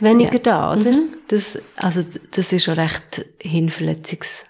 weniger 0.00 0.32
Ja. 0.34 0.38
da, 0.38 0.72
oder? 0.72 0.90
Mhm. 0.92 1.10
Das, 1.28 1.58
also, 1.76 2.02
das 2.30 2.52
ist 2.52 2.64
schon 2.64 2.78
recht 2.78 3.26
hinverletzungs, 3.42 4.46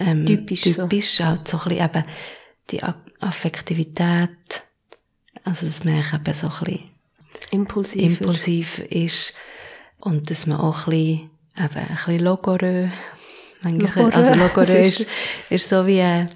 ähm, 0.00 0.26
Typisch 0.26 0.62
so. 0.64 0.82
typisch 0.88 1.20
halt 1.20 1.46
so 1.46 1.58
ein 1.58 1.68
bisschen 1.68 1.84
eben 1.84 2.02
die 2.70 2.82
Affektivität, 3.20 4.62
also, 5.44 5.66
dass 5.66 5.84
man 5.84 5.94
eben 5.94 6.34
so 6.34 6.48
ein 6.48 6.52
bisschen 6.64 6.80
Impulsiv. 7.52 8.02
impulsiv 8.02 8.78
ist 8.80 9.34
und 10.00 10.28
dass 10.30 10.46
man 10.46 10.58
auch 10.60 10.86
ein 10.86 10.90
bisschen, 10.90 11.30
eben 11.56 11.76
ein 11.76 11.86
bisschen 11.88 12.18
logorö, 12.20 12.88
manchmal, 13.62 14.10
also 14.12 14.34
logorö 14.34 14.78
ist 14.80 15.06
ist, 15.50 15.68
so 15.68 15.86
wie, 15.86 15.98
äh, 15.98 16.26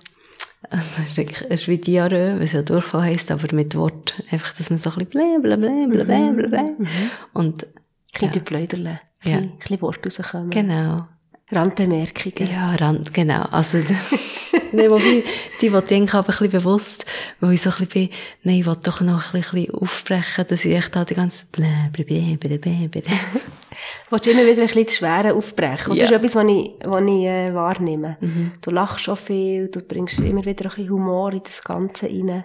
also 0.70 1.02
ist 1.02 1.42
ist 1.42 1.68
wie 1.68 1.78
Diarrhoe, 1.78 2.40
was 2.40 2.52
ja 2.52 2.62
Durchfall 2.62 3.02
heisst, 3.02 3.30
aber 3.30 3.54
mit 3.54 3.74
Wort. 3.74 4.14
Einfach, 4.30 4.52
dass 4.56 4.70
man 4.70 4.78
so 4.78 4.90
ein 4.90 5.06
bisschen 5.06 5.42
blä, 5.42 5.56
blä, 5.56 5.56
blä, 5.56 5.86
blä, 5.88 6.04
blä, 6.04 6.32
blä, 6.32 6.48
blä. 6.48 6.86
Und, 7.32 7.66
Ein 8.14 8.20
bisschen 8.20 8.36
ja. 8.36 8.42
Blöderle. 8.44 9.00
Ja. 9.24 9.36
ein 9.38 9.58
bisschen 9.58 9.80
Worte 9.80 10.08
rauskommen. 10.08 10.50
genau. 10.50 11.06
Randbemerkungen. 11.54 12.50
Ja, 12.50 12.74
Rand, 12.74 13.12
genau. 13.14 13.42
Also, 13.50 13.78
nee, 14.72 14.88
wobei, 14.88 15.22
die 15.60 15.72
wollte 15.72 15.94
ich 15.94 16.00
eigentlich 16.00 16.14
aber 16.14 16.28
ein 16.28 16.38
bisschen 16.38 16.50
bewusst, 16.50 17.06
weil 17.40 17.52
ich 17.52 17.62
so 17.62 17.70
ein 17.70 17.76
bisschen 17.86 18.08
bin, 18.08 18.16
nein, 18.42 18.60
ich 18.60 18.66
will 18.66 18.76
doch 18.82 19.00
noch 19.00 19.34
ein 19.34 19.40
bisschen 19.40 19.70
aufbrechen, 19.74 20.46
dass 20.48 20.64
ich 20.64 20.74
echt 20.74 20.94
da 20.94 21.04
die 21.04 21.14
ganze 21.14 21.46
blä, 21.52 21.66
blä, 21.92 22.04
blä, 22.04 22.36
blä, 22.36 22.58
blä, 22.58 22.88
blä. 22.88 23.02
Willst 24.10 24.26
du 24.26 24.30
immer 24.30 24.46
wieder 24.46 24.62
ein 24.62 24.66
bisschen 24.66 24.84
das 24.84 24.94
Schwere 24.96 25.34
aufbrechen? 25.34 25.92
Und 25.92 25.96
Ja. 25.98 26.04
Das 26.04 26.12
ist 26.12 26.16
etwas, 26.16 26.34
was 26.36 26.50
ich, 26.50 26.70
was 26.84 27.02
ich 27.02 27.24
äh, 27.24 27.54
wahrnehme. 27.54 28.16
Du 28.60 28.70
lachst 28.70 29.00
schon 29.00 29.16
viel, 29.16 29.68
du 29.68 29.80
bringst 29.80 30.18
immer 30.20 30.44
wieder 30.44 30.66
ein 30.66 30.68
bisschen 30.70 30.90
Humor 30.90 31.32
in 31.32 31.42
das 31.42 31.62
Ganze 31.62 32.06
rein. 32.06 32.44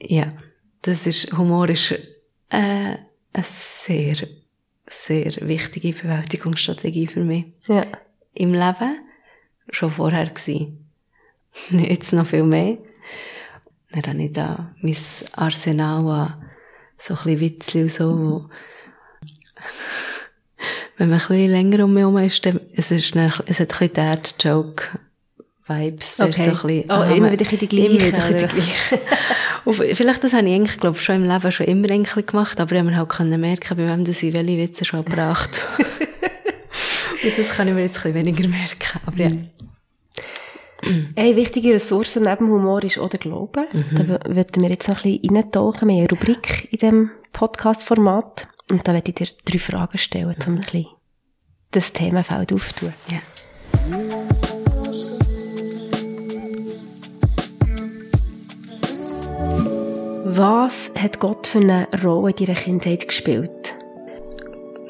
Ja, 0.00 0.28
das 0.82 1.06
ist, 1.06 1.36
Humor 1.36 1.68
ist, 1.68 1.92
äh, 1.92 2.96
eine 3.32 3.44
sehr, 3.44 4.16
sehr 4.92 5.32
wichtige 5.40 5.92
Bewältigungsstrategie 5.92 7.06
für 7.06 7.20
mich. 7.20 7.44
Ja. 7.68 7.82
Im 8.34 8.52
Leben 8.52 8.98
schon 9.70 9.90
vorher 9.90 10.26
gewesen. 10.26 10.90
Jetzt 11.70 12.12
noch 12.12 12.26
viel 12.26 12.42
mehr. 12.44 12.78
Dann 13.90 14.14
habe 14.14 14.22
ich 14.22 14.32
da 14.32 14.74
mein 14.80 14.96
Arsenal 15.32 16.08
an 16.08 16.34
so 16.98 17.14
ein 17.14 17.20
bisschen 17.24 17.40
Witzli 17.40 17.82
und 17.82 17.92
so, 17.92 18.18
wo 18.18 18.44
wenn 20.96 21.08
man 21.08 21.18
ein 21.18 21.26
bisschen 21.26 21.50
länger 21.50 21.84
um 21.84 21.94
mich 21.94 22.02
herum 22.02 22.18
ist, 22.18 22.44
dann, 22.46 22.60
es 22.74 22.90
ist 22.90 23.14
dann, 23.14 23.32
es 23.46 23.60
hat 23.60 23.72
ein 23.72 23.78
bisschen 23.78 23.92
Dad-Joke-Vibes. 23.94 26.20
Okay. 26.20 26.32
so 26.32 26.42
ein 26.42 26.50
bisschen, 26.50 26.90
Oh, 26.90 27.02
immer 27.14 27.32
wieder 27.32 27.44
die 27.44 27.76
Immer 27.76 27.88
gleichen, 27.88 27.94
wieder 27.94 28.06
ein 28.06 28.12
bisschen 28.12 28.38
die 28.38 28.46
gleichen. 28.54 28.98
Und 29.64 29.74
vielleicht, 29.74 30.24
das 30.24 30.32
habe 30.32 30.48
ich 30.48 30.54
eigentlich, 30.54 30.80
glaube 30.80 30.96
ich, 30.96 31.02
schon 31.04 31.16
im 31.16 31.24
Leben 31.24 31.52
schon 31.52 31.66
immer 31.66 31.90
eigentlich 31.90 32.26
gemacht, 32.26 32.58
aber 32.60 32.72
ich 32.72 32.78
habe 32.78 32.90
mir 32.90 32.96
halt 32.96 33.08
können 33.08 33.40
merken, 33.40 33.76
bei 33.76 33.88
wem 33.88 34.04
das 34.04 34.22
ich 34.22 34.32
welche 34.32 34.58
Witze 34.58 34.84
schon 34.84 35.04
gebracht 35.04 35.60
Und 37.24 37.38
das 37.38 37.50
kann 37.50 37.68
ich 37.68 37.74
mir 37.74 37.82
jetzt 37.82 38.04
ein 38.04 38.12
bisschen 38.12 38.26
weniger 38.26 38.48
merken. 38.48 39.00
Aber 39.06 39.16
ja. 39.18 39.28
Eine 41.14 41.36
wichtige 41.36 41.72
Ressource 41.74 42.16
neben 42.16 42.48
Humor 42.48 42.82
ist 42.82 42.98
auch 42.98 43.08
der 43.08 43.20
Glaube. 43.20 43.66
Da 43.94 44.08
w- 44.08 44.34
würden 44.34 44.62
wir 44.62 44.70
jetzt 44.70 44.88
noch 44.88 45.04
ein 45.04 45.20
bisschen 45.20 45.36
reintauchen. 45.36 45.88
Wir 45.88 45.94
haben 45.94 46.00
eine 46.00 46.10
Rubrik 46.10 46.68
in 46.72 46.78
diesem 46.80 47.10
Podcast-Format. 47.32 48.48
Und 48.72 48.88
da 48.88 48.92
werde 48.92 49.10
ich 49.10 49.14
dir 49.14 49.28
drei 49.44 49.58
Fragen 49.60 49.98
stellen, 49.98 50.34
um 50.48 50.54
ein 50.54 50.60
bisschen 50.62 50.86
das 51.70 51.92
Themenfeld 51.92 52.52
aufzutun. 52.52 52.92
ja. 53.12 54.51
Was 60.34 60.90
hat 60.98 61.20
Gott 61.20 61.46
für 61.46 61.58
eine 61.58 61.86
Rolle 62.02 62.30
in 62.30 62.46
deiner 62.46 62.58
Kindheit 62.58 63.06
gespielt? 63.06 63.74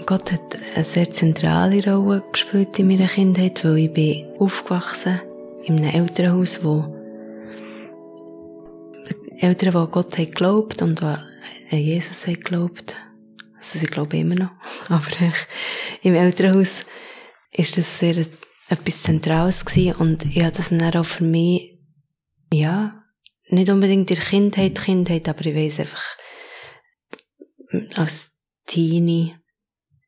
Gott 0.06 0.30
hat 0.30 0.56
eine 0.76 0.84
sehr 0.84 1.10
zentrale 1.10 1.84
Rolle 1.84 2.22
gespielt 2.30 2.78
in 2.78 2.86
meiner 2.86 3.08
Kindheit, 3.08 3.64
weil 3.64 3.78
ich 3.78 3.92
bin 3.92 4.26
aufgewachsen 4.38 5.20
in 5.64 5.78
einem 5.78 5.90
Elternhaus, 5.90 6.62
wo 6.62 6.84
Eltern, 9.40 9.72
die 9.72 9.76
an 9.78 9.90
Gott 9.90 10.16
haben 10.16 10.26
geglaubt 10.26 10.80
und 10.80 11.02
an 11.02 11.24
Jesus 11.72 12.24
haben 12.28 12.34
geglaubt. 12.34 12.94
Also 13.58 13.80
sie 13.80 13.86
glauben 13.86 14.20
immer 14.20 14.36
noch. 14.36 14.50
Aber 14.90 15.10
im 16.02 16.14
Elternhaus 16.14 16.86
ist 17.50 17.76
das 17.76 17.98
sehr 17.98 18.16
etwas 18.68 19.02
Zentrales 19.02 19.64
gewesen 19.64 19.96
und 19.96 20.24
ich 20.24 20.40
habe 20.40 20.52
das 20.52 20.68
dann 20.68 20.94
auch 20.94 21.04
für 21.04 21.24
mich, 21.24 21.80
ja, 22.52 23.01
nicht 23.48 23.70
unbedingt 23.70 24.10
in 24.10 24.16
der 24.16 24.24
Kindheit, 24.24 24.80
Kindheit, 24.80 25.28
aber 25.28 25.44
ich 25.46 25.54
weiss 25.54 25.80
einfach, 25.80 26.16
als 27.96 28.36
Teenie, 28.66 29.36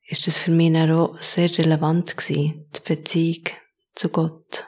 ist 0.07 0.27
das 0.27 0.37
für 0.37 0.51
mich 0.51 0.71
dann 0.71 0.91
auch 0.91 1.19
sehr 1.21 1.55
relevant 1.57 2.15
gewesen, 2.15 2.69
die 2.75 2.95
Beziehung 2.95 3.43
zu 3.95 4.09
Gott. 4.09 4.67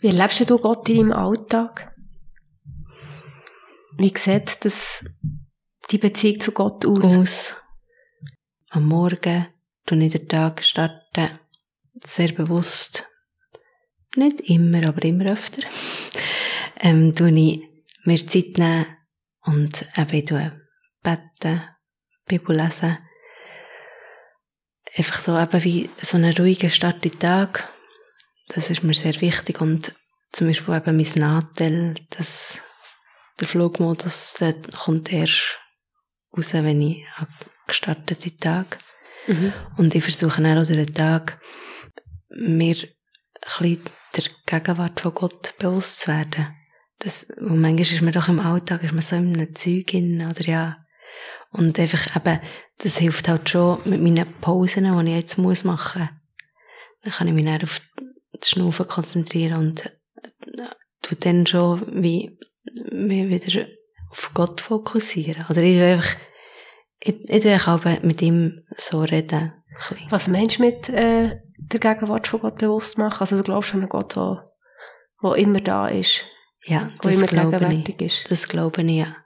Wie 0.00 0.08
erlebst 0.08 0.48
du 0.48 0.58
Gott 0.58 0.88
in 0.88 0.96
deinem 0.96 1.12
Alltag? 1.12 1.94
Wie 3.98 4.12
sieht 4.16 4.64
das, 4.64 5.04
die 5.90 5.98
Beziehung 5.98 6.40
zu 6.40 6.52
Gott 6.52 6.86
aus? 6.86 7.16
Aus. 7.16 7.54
Am 8.70 8.86
Morgen, 8.86 9.48
du 9.86 9.96
ich 9.96 10.12
den 10.12 10.28
Tag 10.28 10.62
starten, 10.62 11.38
sehr 12.00 12.32
bewusst. 12.32 13.06
Nicht 14.16 14.40
immer, 14.40 14.86
aber 14.86 15.04
immer 15.04 15.32
öfter. 15.32 15.66
Ähm, 16.80 17.14
tu 17.14 17.26
ich 17.26 17.62
mir 18.04 18.26
Zeit 18.26 18.58
nehmen 18.58 18.86
und 19.42 19.86
eben 19.96 20.26
tue 20.26 20.60
beten, 21.02 21.62
Bibel 22.26 22.56
lesen. 22.56 22.98
Einfach 24.96 25.20
so 25.20 25.38
eben 25.38 25.64
wie 25.64 25.90
so 26.00 26.16
einen 26.16 26.34
ruhigen 26.36 26.70
Start 26.70 27.04
in 27.04 27.12
den 27.12 27.20
Tag. 27.20 27.72
Das 28.48 28.70
ist 28.70 28.82
mir 28.82 28.94
sehr 28.94 29.20
wichtig 29.20 29.60
und 29.60 29.94
zum 30.32 30.46
Beispiel 30.46 30.74
eben 30.74 30.96
mein 30.96 31.12
Nadel, 31.16 31.94
das, 32.10 32.58
der 33.40 33.48
Flugmodus, 33.48 34.34
der 34.40 34.54
kommt 34.76 35.12
erst 35.12 35.60
raus, 36.36 36.54
wenn 36.54 36.80
ich 36.82 37.04
gestartet 37.66 38.24
den 38.24 38.38
Tag. 38.38 38.78
Mhm. 39.26 39.52
Und 39.76 39.94
ich 39.94 40.02
versuche 40.02 40.42
dann 40.42 40.58
auch 40.58 40.66
durch 40.66 40.86
den 40.86 40.94
Tag, 40.94 41.40
mir 42.30 42.76
ein 42.76 42.88
bisschen 43.42 43.82
der 44.16 44.24
Gegenwart 44.46 45.00
von 45.00 45.14
Gott 45.14 45.54
bewusst 45.58 46.00
zu 46.00 46.08
werden. 46.08 46.57
Das, 47.00 47.24
und 47.24 47.60
manchmal 47.60 47.80
ist 47.80 48.02
man 48.02 48.12
doch 48.12 48.28
im 48.28 48.40
Alltag, 48.40 48.82
ist 48.82 48.92
man 48.92 49.02
so 49.02 49.16
in 49.16 49.34
einem 49.34 49.54
Zeug 49.54 49.94
oder 49.94 50.44
ja. 50.46 50.76
Und 51.50 51.78
einfach 51.78 52.16
eben, 52.16 52.40
das 52.78 52.98
hilft 52.98 53.28
halt 53.28 53.48
schon 53.48 53.80
mit 53.84 54.00
meinen 54.02 54.26
Pausen, 54.40 54.84
die 54.84 55.10
ich 55.10 55.16
jetzt 55.16 55.38
muss 55.38 55.64
machen. 55.64 56.10
Dann 57.02 57.12
kann 57.12 57.28
ich 57.28 57.34
mich 57.34 57.44
dann 57.44 57.62
auf 57.62 57.80
das 58.32 58.50
Schnaufen 58.50 58.86
konzentrieren 58.86 59.58
und 59.58 59.86
äh, 59.86 60.68
tu 61.02 61.14
dann 61.14 61.46
schon 61.46 62.02
wie, 62.02 62.38
mich 62.90 63.28
wieder 63.28 63.66
auf 64.10 64.32
Gott 64.34 64.60
fokussieren. 64.60 65.46
Oder 65.48 65.62
ich 65.62 65.76
will 65.76 65.94
einfach, 65.94 66.16
ich, 67.00 67.30
ich 67.30 67.68
auch 67.68 67.84
mit 68.02 68.22
ihm 68.22 68.60
so 68.76 69.02
reden. 69.02 69.52
Was 70.10 70.28
meinst 70.28 70.58
du 70.58 70.64
mit 70.64 70.88
äh, 70.88 71.40
der 71.56 71.80
Gegenwart 71.80 72.26
von 72.26 72.40
Gott 72.40 72.58
bewusst 72.58 72.98
machen? 72.98 73.20
Also 73.20 73.36
du 73.36 73.44
glaubst 73.44 73.72
an 73.74 73.80
einen 73.80 73.88
Gott, 73.88 74.16
der 74.16 74.44
immer 75.36 75.60
da 75.60 75.88
ist, 75.88 76.24
Ja, 76.64 76.88
das 77.00 77.26
glaube 77.26 77.74
ich. 77.74 78.00
ist. 78.00 78.30
Das 78.30 78.48
glaube 78.48 78.82
ich, 78.82 78.90
ja. 78.90 79.16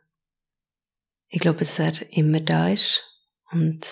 ich 1.28 1.40
glaube, 1.40 1.60
dass 1.60 1.78
er 1.78 1.92
immer 2.12 2.40
da 2.40 2.68
ist. 2.68 3.02
Und 3.50 3.86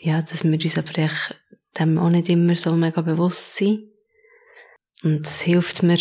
ja, 0.00 0.20
dass 0.20 0.44
wir 0.44 0.52
uns 0.52 0.78
aber 0.78 0.98
echt 0.98 1.40
dem 1.78 1.98
auch 1.98 2.10
nicht 2.10 2.28
immer 2.28 2.54
so 2.54 2.74
mega 2.74 3.00
bewusst 3.00 3.54
sind. 3.54 3.90
Und 5.02 5.26
es 5.26 5.40
hilft 5.40 5.82
mir 5.82 5.98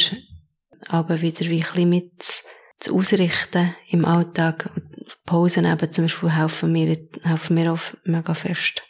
aber 0.87 1.21
wieder 1.21 1.45
wie 1.47 1.55
ein 1.55 1.59
bisschen 1.61 1.89
mit 1.89 2.43
zu 2.79 2.95
ausrichten 2.95 3.75
im 3.89 4.05
Alltag. 4.05 4.69
Pausen 5.25 5.65
eben 5.65 5.91
zum 5.91 6.05
Beispiel 6.05 6.31
helfen 6.31 6.71
mir, 6.71 6.97
helfen 7.23 7.55
mir 7.55 7.73
auch 7.73 7.79
mega 8.03 8.33
fest. 8.33 8.83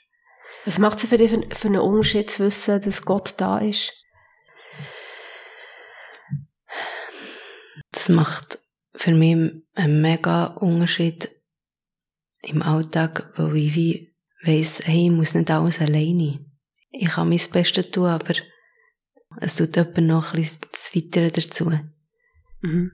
Was 0.66 0.80
macht 0.80 0.98
es 0.98 1.10
für 1.10 1.18
dich 1.18 1.32
für, 1.32 1.44
für 1.56 1.68
einen 1.68 1.82
Unterschied 1.82 2.30
zu 2.30 2.46
wissen, 2.46 2.82
dass 2.82 3.04
Gott 3.04 3.36
da 3.38 3.60
ist? 3.60 3.92
Das 8.04 8.10
macht 8.10 8.60
für 8.96 9.14
mich 9.14 9.54
einen 9.76 10.02
mega 10.02 10.48
Unterschied 10.48 11.32
im 12.42 12.62
Alltag, 12.62 13.32
weil 13.38 13.56
ich 13.56 13.76
wie 13.76 14.14
weiss, 14.44 14.82
hey, 14.84 15.06
ich 15.06 15.10
muss 15.12 15.36
nicht 15.36 15.50
alles 15.50 15.80
alleine. 15.80 16.46
Ich 16.92 17.08
kann 17.08 17.30
mein 17.30 17.40
Bestes 17.54 17.92
tun, 17.92 18.08
aber 18.08 18.34
es 19.40 19.56
tut 19.56 19.78
jemand 19.78 20.00
noch 20.00 20.34
ein 20.34 20.42
bisschen 20.42 20.60
das 20.70 20.94
Weitere 20.94 21.32
dazu. 21.32 21.72
Mhm. 22.60 22.92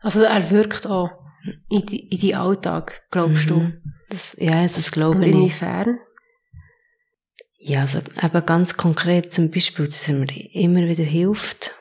Also 0.00 0.24
er 0.24 0.50
wirkt 0.50 0.86
auch 0.86 1.08
in, 1.70 1.86
die, 1.86 2.08
in 2.10 2.20
deinen 2.20 2.42
Alltag, 2.42 3.06
glaubst 3.10 3.48
du? 3.48 3.60
Mhm. 3.60 3.94
Das, 4.10 4.36
ja, 4.38 4.62
das 4.62 4.92
glaube 4.92 5.16
Und 5.16 5.22
ich. 5.22 5.32
inwiefern? 5.32 6.00
Ja, 7.56 7.80
also 7.80 8.00
eben 8.22 8.44
ganz 8.44 8.76
konkret 8.76 9.32
zum 9.32 9.50
Beispiel, 9.50 9.86
dass 9.86 10.06
er 10.06 10.16
mir 10.16 10.54
immer 10.54 10.86
wieder 10.86 11.04
hilft, 11.04 11.79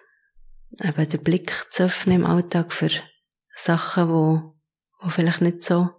eben 0.81 1.09
den 1.09 1.23
Blick 1.23 1.65
zu 1.71 1.83
öffnen 1.83 2.17
im 2.17 2.25
Alltag 2.25 2.73
für 2.73 2.89
Sachen, 3.55 4.09
wo, 4.09 4.55
wo 5.01 5.09
vielleicht 5.09 5.41
nicht 5.41 5.63
so 5.63 5.89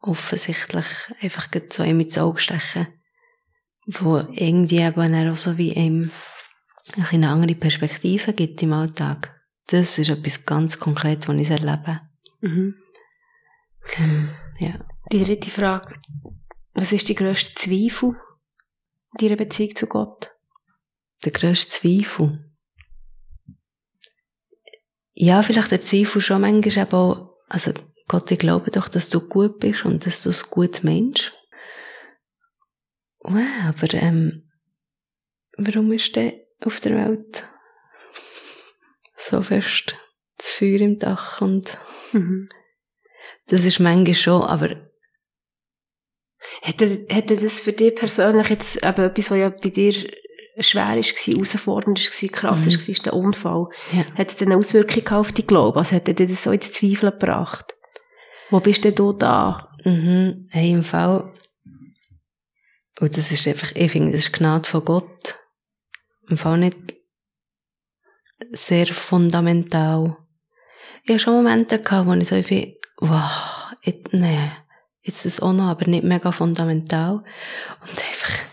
offensichtlich 0.00 0.86
einfach 1.20 1.48
so 1.72 1.82
einem 1.82 2.00
ins 2.00 2.18
Auge 2.18 2.40
stechen, 2.40 2.86
wo 3.86 4.18
irgendwie 4.18 4.80
eben 4.80 5.30
auch 5.30 5.36
so 5.36 5.58
wie 5.58 5.72
bisschen 6.94 7.22
eine 7.24 7.28
andere 7.28 7.54
Perspektive 7.54 8.32
gibt 8.32 8.62
im 8.62 8.72
Alltag. 8.72 9.34
Das 9.66 9.98
ist 9.98 10.08
etwas 10.08 10.44
ganz 10.44 10.78
konkret, 10.78 11.28
was 11.28 11.36
ich 11.36 11.50
erlebe. 11.50 12.00
Mhm. 12.40 12.74
Ähm, 13.96 14.30
ja. 14.58 14.74
Die 15.12 15.22
dritte 15.22 15.50
Frage. 15.50 15.94
Was 16.74 16.92
ist 16.92 17.08
die 17.08 17.14
grösste 17.14 17.54
Zweifel 17.54 18.16
in 19.12 19.26
deiner 19.26 19.36
Beziehung 19.36 19.74
zu 19.74 19.86
Gott? 19.86 20.30
Der 21.24 21.32
grösste 21.32 21.68
Zweifel. 21.68 22.47
Ja, 25.20 25.42
vielleicht 25.42 25.72
der 25.72 25.80
Zweifel 25.80 26.20
schon 26.20 26.42
manchmal 26.42 26.84
eben 26.86 26.92
auch, 26.92 27.34
also 27.48 27.72
Gott, 28.06 28.30
ich 28.30 28.38
glaube 28.38 28.70
doch, 28.70 28.88
dass 28.88 29.10
du 29.10 29.20
gut 29.20 29.58
bist 29.58 29.84
und 29.84 30.06
dass 30.06 30.22
du 30.22 30.30
es 30.30 30.48
gut 30.48 30.84
meinst. 30.84 31.32
Wow, 33.18 33.42
aber 33.66 33.94
ähm, 33.94 34.48
warum 35.56 35.92
ist 35.92 36.14
der 36.14 36.34
auf 36.64 36.80
der 36.80 36.94
Welt 36.96 37.48
so 39.16 39.42
fest 39.42 39.96
das 40.36 40.50
Feuer 40.52 40.80
im 40.80 40.98
Dach 40.98 41.40
und 41.40 41.78
Mhm. 42.12 42.48
das 43.48 43.64
ist 43.64 43.80
manchmal 43.80 44.14
schon, 44.14 44.42
aber 44.42 44.88
Hätte, 46.62 47.04
hätte 47.08 47.36
das 47.36 47.60
für 47.60 47.72
dich 47.72 47.96
persönlich 47.96 48.48
jetzt 48.48 48.76
eben 48.76 49.02
etwas, 49.04 49.30
was 49.32 49.38
ja 49.38 49.48
bei 49.48 49.68
dir 49.70 49.92
schwer 50.62 50.88
war, 50.88 50.96
herausfordernd 50.96 51.98
war, 52.22 52.28
krass 52.30 52.66
Mhm. 52.66 52.72
war, 52.88 53.02
der 53.04 53.12
Unfall. 53.14 53.66
ja. 53.92 54.04
Hat 54.16 54.28
es 54.28 54.36
denn 54.36 54.48
eine 54.48 54.58
Auswirkung 54.58 55.06
auf 55.18 55.32
deinen 55.32 55.46
Glauben? 55.46 55.78
Also 55.78 55.96
hätte 55.96 56.14
dir 56.14 56.26
das 56.28 56.42
so 56.44 56.52
ins 56.52 56.72
Zweifel 56.72 57.10
gebracht? 57.10 57.74
Wo 58.50 58.60
bist 58.60 58.84
denn 58.84 58.94
du 58.94 59.12
da? 59.12 59.70
Mhm. 59.84 60.46
Hey, 60.50 60.70
im 60.72 60.82
Fall. 60.82 61.32
Und 63.00 63.16
das 63.16 63.30
ist 63.30 63.46
einfach, 63.46 63.70
ich 63.74 63.92
finde, 63.92 64.12
das 64.12 64.22
ist 64.22 64.32
Gnade 64.32 64.68
von 64.68 64.84
Gott. 64.84 65.38
Im 66.28 66.36
Fall 66.36 66.58
nicht 66.58 66.76
sehr 68.52 68.86
fundamental. 68.86 70.16
Ich 71.04 71.10
hatte 71.10 71.18
schon 71.20 71.34
Momente 71.34 71.80
gehabt, 71.80 72.06
wo 72.08 72.12
ich 72.14 72.28
so 72.28 72.40
bin, 72.42 72.74
wow, 72.98 73.72
ich, 73.82 74.02
nee, 74.12 74.50
jetzt 75.02 75.24
das 75.24 75.40
auch 75.40 75.52
noch, 75.52 75.68
aber 75.68 75.86
nicht 75.88 76.04
mega 76.04 76.32
fundamental. 76.32 77.16
Und 77.80 77.90
einfach, 77.90 78.44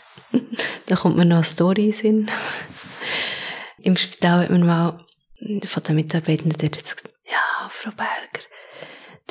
da 0.86 0.96
kommt 0.96 1.18
mir 1.18 1.26
noch 1.26 1.38
eine 1.38 1.44
Story 1.44 1.86
in 1.86 1.92
den 1.92 1.94
Sinn. 1.94 2.32
Im 3.80 3.96
Spital 3.96 4.44
hat 4.44 4.50
man 4.50 4.66
mal 4.66 5.06
von 5.66 5.84
den 5.84 5.96
Mitarbeitenden 5.96 6.72
gesagt, 6.72 7.10
ja, 7.26 7.70
Frau 7.70 7.92
Berger, 7.92 8.46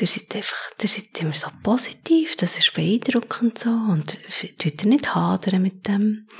ihr 0.00 0.06
seid 0.06 0.34
einfach, 0.36 0.70
ihr 0.80 0.88
seid 0.88 1.20
immer 1.20 1.32
so 1.32 1.48
positiv, 1.62 2.36
das 2.36 2.58
ist 2.58 2.74
beeindruckend 2.74 3.58
so, 3.58 3.70
und 3.70 4.18
tut 4.58 4.84
ihr 4.84 4.88
nicht 4.88 5.14
hadern 5.14 5.62
mit 5.62 5.86
dem? 5.86 6.26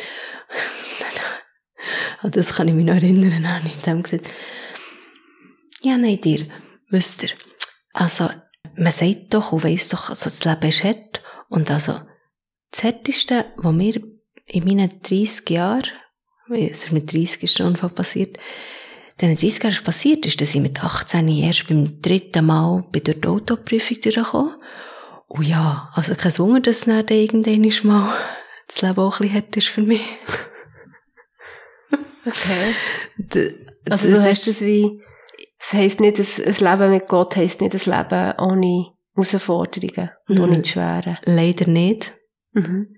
Das 2.23 2.55
kann 2.55 2.69
ich 2.69 2.75
mich 2.75 2.87
noch 2.87 2.95
erinnern, 2.95 3.47
habe 3.47 3.67
ich 3.67 3.77
dem 3.83 4.03
gesagt, 4.03 4.33
ja, 5.83 5.99
nein, 5.99 6.19
dir, 6.19 6.47
wisst 6.89 7.23
ihr, 7.23 7.29
also, 7.93 8.31
man 8.77 8.93
sagt 8.93 9.35
doch 9.35 9.53
und 9.53 9.65
weiss 9.65 9.91
doch, 9.91 10.09
also 10.09 10.31
das 10.31 10.45
Leben 10.45 10.69
ist 10.69 10.83
hart, 10.83 11.23
und 11.51 11.71
also, 11.71 12.01
das 12.71 12.83
Härteste, 12.83 13.53
was 13.57 13.75
mir 13.75 14.01
in 14.47 14.65
meinen 14.65 15.01
30 15.03 15.49
Jahren, 15.51 15.85
es 16.51 16.85
ist 16.85 16.93
mit 16.93 17.13
30 17.13 17.43
ist 17.45 17.59
der 17.59 17.67
Unfall 17.67 17.91
passiert, 17.91 18.39
diesen 19.21 19.35
30 19.37 19.63
Jahren 19.63 19.73
ist 19.73 19.85
passiert 19.85 20.27
ist, 20.27 20.41
dass 20.41 20.55
ich 20.55 20.61
mit 20.61 20.83
18 20.83 21.29
erst 21.29 21.69
beim 21.69 22.01
dritten 22.01 22.47
Mal 22.47 22.85
bei 22.93 23.01
der 23.01 23.17
Autoprüfung 23.31 24.01
durchgekommen. 24.01 24.57
Und 25.29 25.47
ja, 25.47 25.91
also 25.95 26.15
kein 26.15 26.37
Wunder, 26.39 26.61
dass 26.61 26.83
dann 26.85 27.07
irgendwann 27.09 27.89
mal 27.89 28.13
das 28.69 28.83
Leben 28.83 28.99
auch 29.01 29.21
ein 29.21 29.29
bisschen 29.29 29.35
hart 29.43 29.57
ist 29.57 29.69
für 29.69 29.83
mich. 29.83 30.03
Okay. 32.27 32.75
D- 33.19 33.55
Also 33.91 34.09
das 34.11 34.23
du 34.23 34.29
hast 34.29 34.47
das 34.47 34.61
wie, 34.63 35.03
es 35.59 35.73
heisst 35.75 36.01
nicht, 36.01 36.19
ein, 36.19 36.27
ein 36.47 36.55
Leben 36.79 36.91
mit 36.93 37.07
Gott 37.07 37.37
heisst 37.37 37.61
nicht 37.61 37.75
ein 37.75 37.93
Leben 37.95 38.33
ohne 38.39 38.93
Herausforderungen 39.15 40.11
und 40.29 40.39
Mhm. 40.39 40.45
ohne 40.45 40.63
die 40.63 40.69
Schweren. 40.71 41.19
Leider 41.27 41.67
nicht. 41.69 42.15
Mhm. 42.53 42.97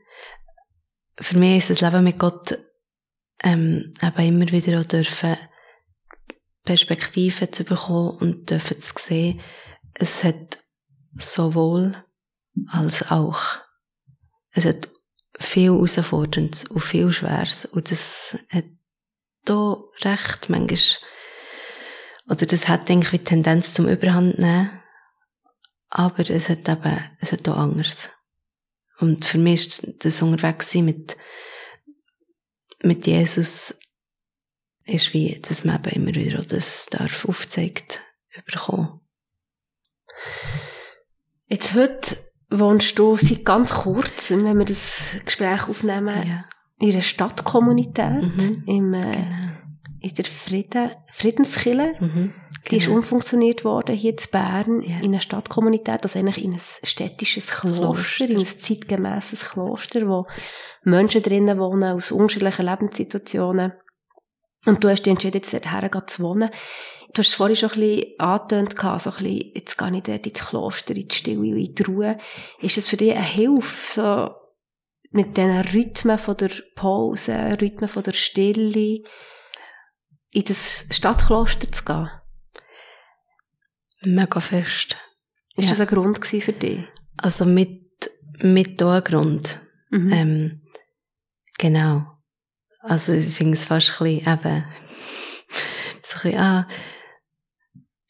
Für 1.18 1.38
mich 1.38 1.58
ist 1.58 1.70
das 1.70 1.80
Leben 1.80 2.04
mit 2.04 2.18
Gott 2.18 2.58
ähm, 3.42 3.94
eben 4.02 4.26
immer 4.26 4.50
wieder 4.50 4.80
auch 4.80 4.84
dürfen 4.84 5.36
Perspektiven 6.64 7.52
zu 7.52 7.64
bekommen 7.64 8.18
und 8.18 8.50
dürfen 8.50 8.80
zu 8.80 8.94
sehen, 8.98 9.40
es 9.94 10.24
hat 10.24 10.58
sowohl 11.16 12.04
als 12.68 13.10
auch. 13.10 13.40
Es 14.50 14.64
hat 14.64 14.88
viel 15.38 15.70
Herausforderndes 15.70 16.64
und 16.64 16.80
viel 16.80 17.12
Schweres 17.12 17.66
und 17.66 17.90
das 17.90 18.38
hat 18.50 18.64
da 19.44 19.76
recht 20.02 20.50
manchmal 20.50 20.78
oder 22.28 22.46
das 22.46 22.68
hat 22.68 22.90
ich 22.90 23.08
die 23.08 23.18
Tendenz 23.18 23.74
zum 23.74 23.88
Überhand 23.88 24.38
nehmen, 24.38 24.82
aber 25.88 26.28
es 26.28 26.48
hat 26.48 26.68
eben, 26.68 27.04
es 27.20 27.32
hat 27.32 27.48
auch 27.48 27.56
anders. 27.56 28.10
Und 28.98 29.24
für 29.24 29.38
mich 29.38 29.66
ist 29.66 30.04
das 30.04 30.22
Unterwegssein 30.22 30.84
mit, 30.86 31.16
mit 32.82 33.06
Jesus 33.06 33.76
ist 34.84 35.12
wie, 35.12 35.38
dass 35.40 35.64
man 35.64 35.76
eben 35.84 36.02
immer 36.08 36.14
wieder 36.14 36.38
das 36.38 36.86
darf 36.86 37.24
aufzeigt 37.28 38.00
bekommen. 38.46 39.00
Jetzt 41.48 41.74
heute 41.74 42.16
wohnst 42.50 42.98
du 42.98 43.16
seit 43.16 43.44
ganz 43.44 43.72
kurzem, 43.74 44.44
wenn 44.44 44.58
wir 44.58 44.64
das 44.64 45.16
Gespräch 45.24 45.68
aufnehmen, 45.68 46.26
Ja. 46.26 46.44
in 46.78 46.92
einer 46.92 47.02
Stadtkommunität, 47.02 48.22
Mhm. 48.22 48.62
im, 48.66 48.94
äh, 48.94 49.12
Genau. 49.12 49.46
In 50.10 50.14
der 50.14 50.24
Frieden, 50.24 50.90
Friedenskille. 51.10 51.94
Mhm. 52.00 52.34
Die 52.70 52.76
ist 52.78 52.86
Genau. 52.86 52.96
umfunktioniert 52.98 53.64
worden 53.64 53.94
hier 53.96 54.10
in 54.10 54.18
Bern 54.32 54.82
Ja. 54.82 54.98
in 54.98 55.06
einer 55.12 55.20
Stadtkommunität, 55.20 56.02
also 56.02 56.18
eigentlich 56.18 56.42
in 56.44 56.52
ein 56.54 56.60
städtisches 56.82 57.46
Kloster, 57.48 57.82
Kloster. 57.92 58.28
in 58.28 58.38
ein 58.38 58.44
zeitgemäßes 58.46 59.50
Kloster, 59.52 60.08
wo 60.08 60.26
Menschen 60.82 61.22
drinnen 61.22 61.58
wohnen 61.58 61.92
aus 61.92 62.10
unterschiedlichen 62.10 62.66
Lebenssituationen. 62.66 63.72
Und 64.66 64.82
du 64.82 64.88
hast 64.88 65.02
dich 65.02 65.12
entschieden, 65.12 65.40
jetzt 65.42 65.52
dorthin 65.52 66.02
zu 66.06 66.22
wohnen. 66.22 66.50
Du 67.14 67.20
hast 67.20 67.28
es 67.28 67.34
vorhin 67.34 67.56
schon 67.56 67.70
ein 67.70 67.80
bisschen 67.80 68.18
angetönt, 68.20 68.74
so 68.78 68.88
ein 68.88 69.00
bisschen, 69.02 69.52
jetzt 69.54 69.78
gehe 69.78 69.96
ich 69.96 70.02
dort 70.02 70.26
ins 70.26 70.46
Kloster, 70.46 70.96
in 70.96 71.08
die 71.08 71.14
Stille 71.14 71.56
in 71.56 71.74
die 71.74 71.82
Ruhe. 71.84 72.18
Ist 72.60 72.76
das 72.76 72.88
für 72.88 72.96
dich 72.96 73.12
eine 73.12 73.22
Hilfe, 73.22 73.92
so 73.94 74.30
mit 75.12 75.36
diesen 75.36 75.60
Rhythmen 75.60 76.18
von 76.18 76.36
der 76.36 76.50
Pause, 76.74 77.56
Rhythmen 77.60 77.88
von 77.88 78.02
der 78.02 78.12
Stille, 78.12 79.02
in 80.36 80.44
das 80.44 80.86
Stadtkloster 80.90 81.72
zu 81.72 81.82
gehen? 81.84 82.10
Mega 84.02 84.38
fest. 84.40 84.96
Ist 85.56 85.64
Ja. 85.64 85.70
das 85.70 85.80
ein 85.80 85.86
Grund 85.86 86.24
für 86.26 86.52
dich? 86.52 86.84
Also 87.16 87.46
mit, 87.46 87.80
mit 88.40 88.78
da 88.78 89.00
Grund. 89.00 89.60
Mhm. 89.90 90.12
Ähm, 90.12 90.62
genau. 91.56 92.18
Also 92.80 93.12
ich 93.12 93.34
finde 93.34 93.54
es 93.54 93.64
fast 93.64 93.98
ein 94.00 94.04
bisschen 94.04 94.34
eben, 94.34 94.64
so 96.02 96.16
ein 96.18 96.22
bisschen, 96.22 96.38
ah, 96.38 96.68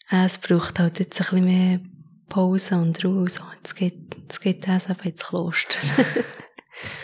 ah, 0.08 0.24
es 0.24 0.38
braucht 0.38 0.80
halt 0.80 0.98
jetzt 0.98 1.20
ein 1.20 1.26
bisschen 1.30 1.44
mehr 1.44 1.80
Pause 2.28 2.74
und 2.78 3.04
Ruhe 3.04 3.28
so. 3.28 3.44
Jetzt 3.58 3.76
geht, 3.76 4.16
jetzt 4.16 4.40
geht 4.40 4.66
das 4.66 4.90
eben 4.90 5.00
ins 5.00 5.24
Kloster. 5.24 5.78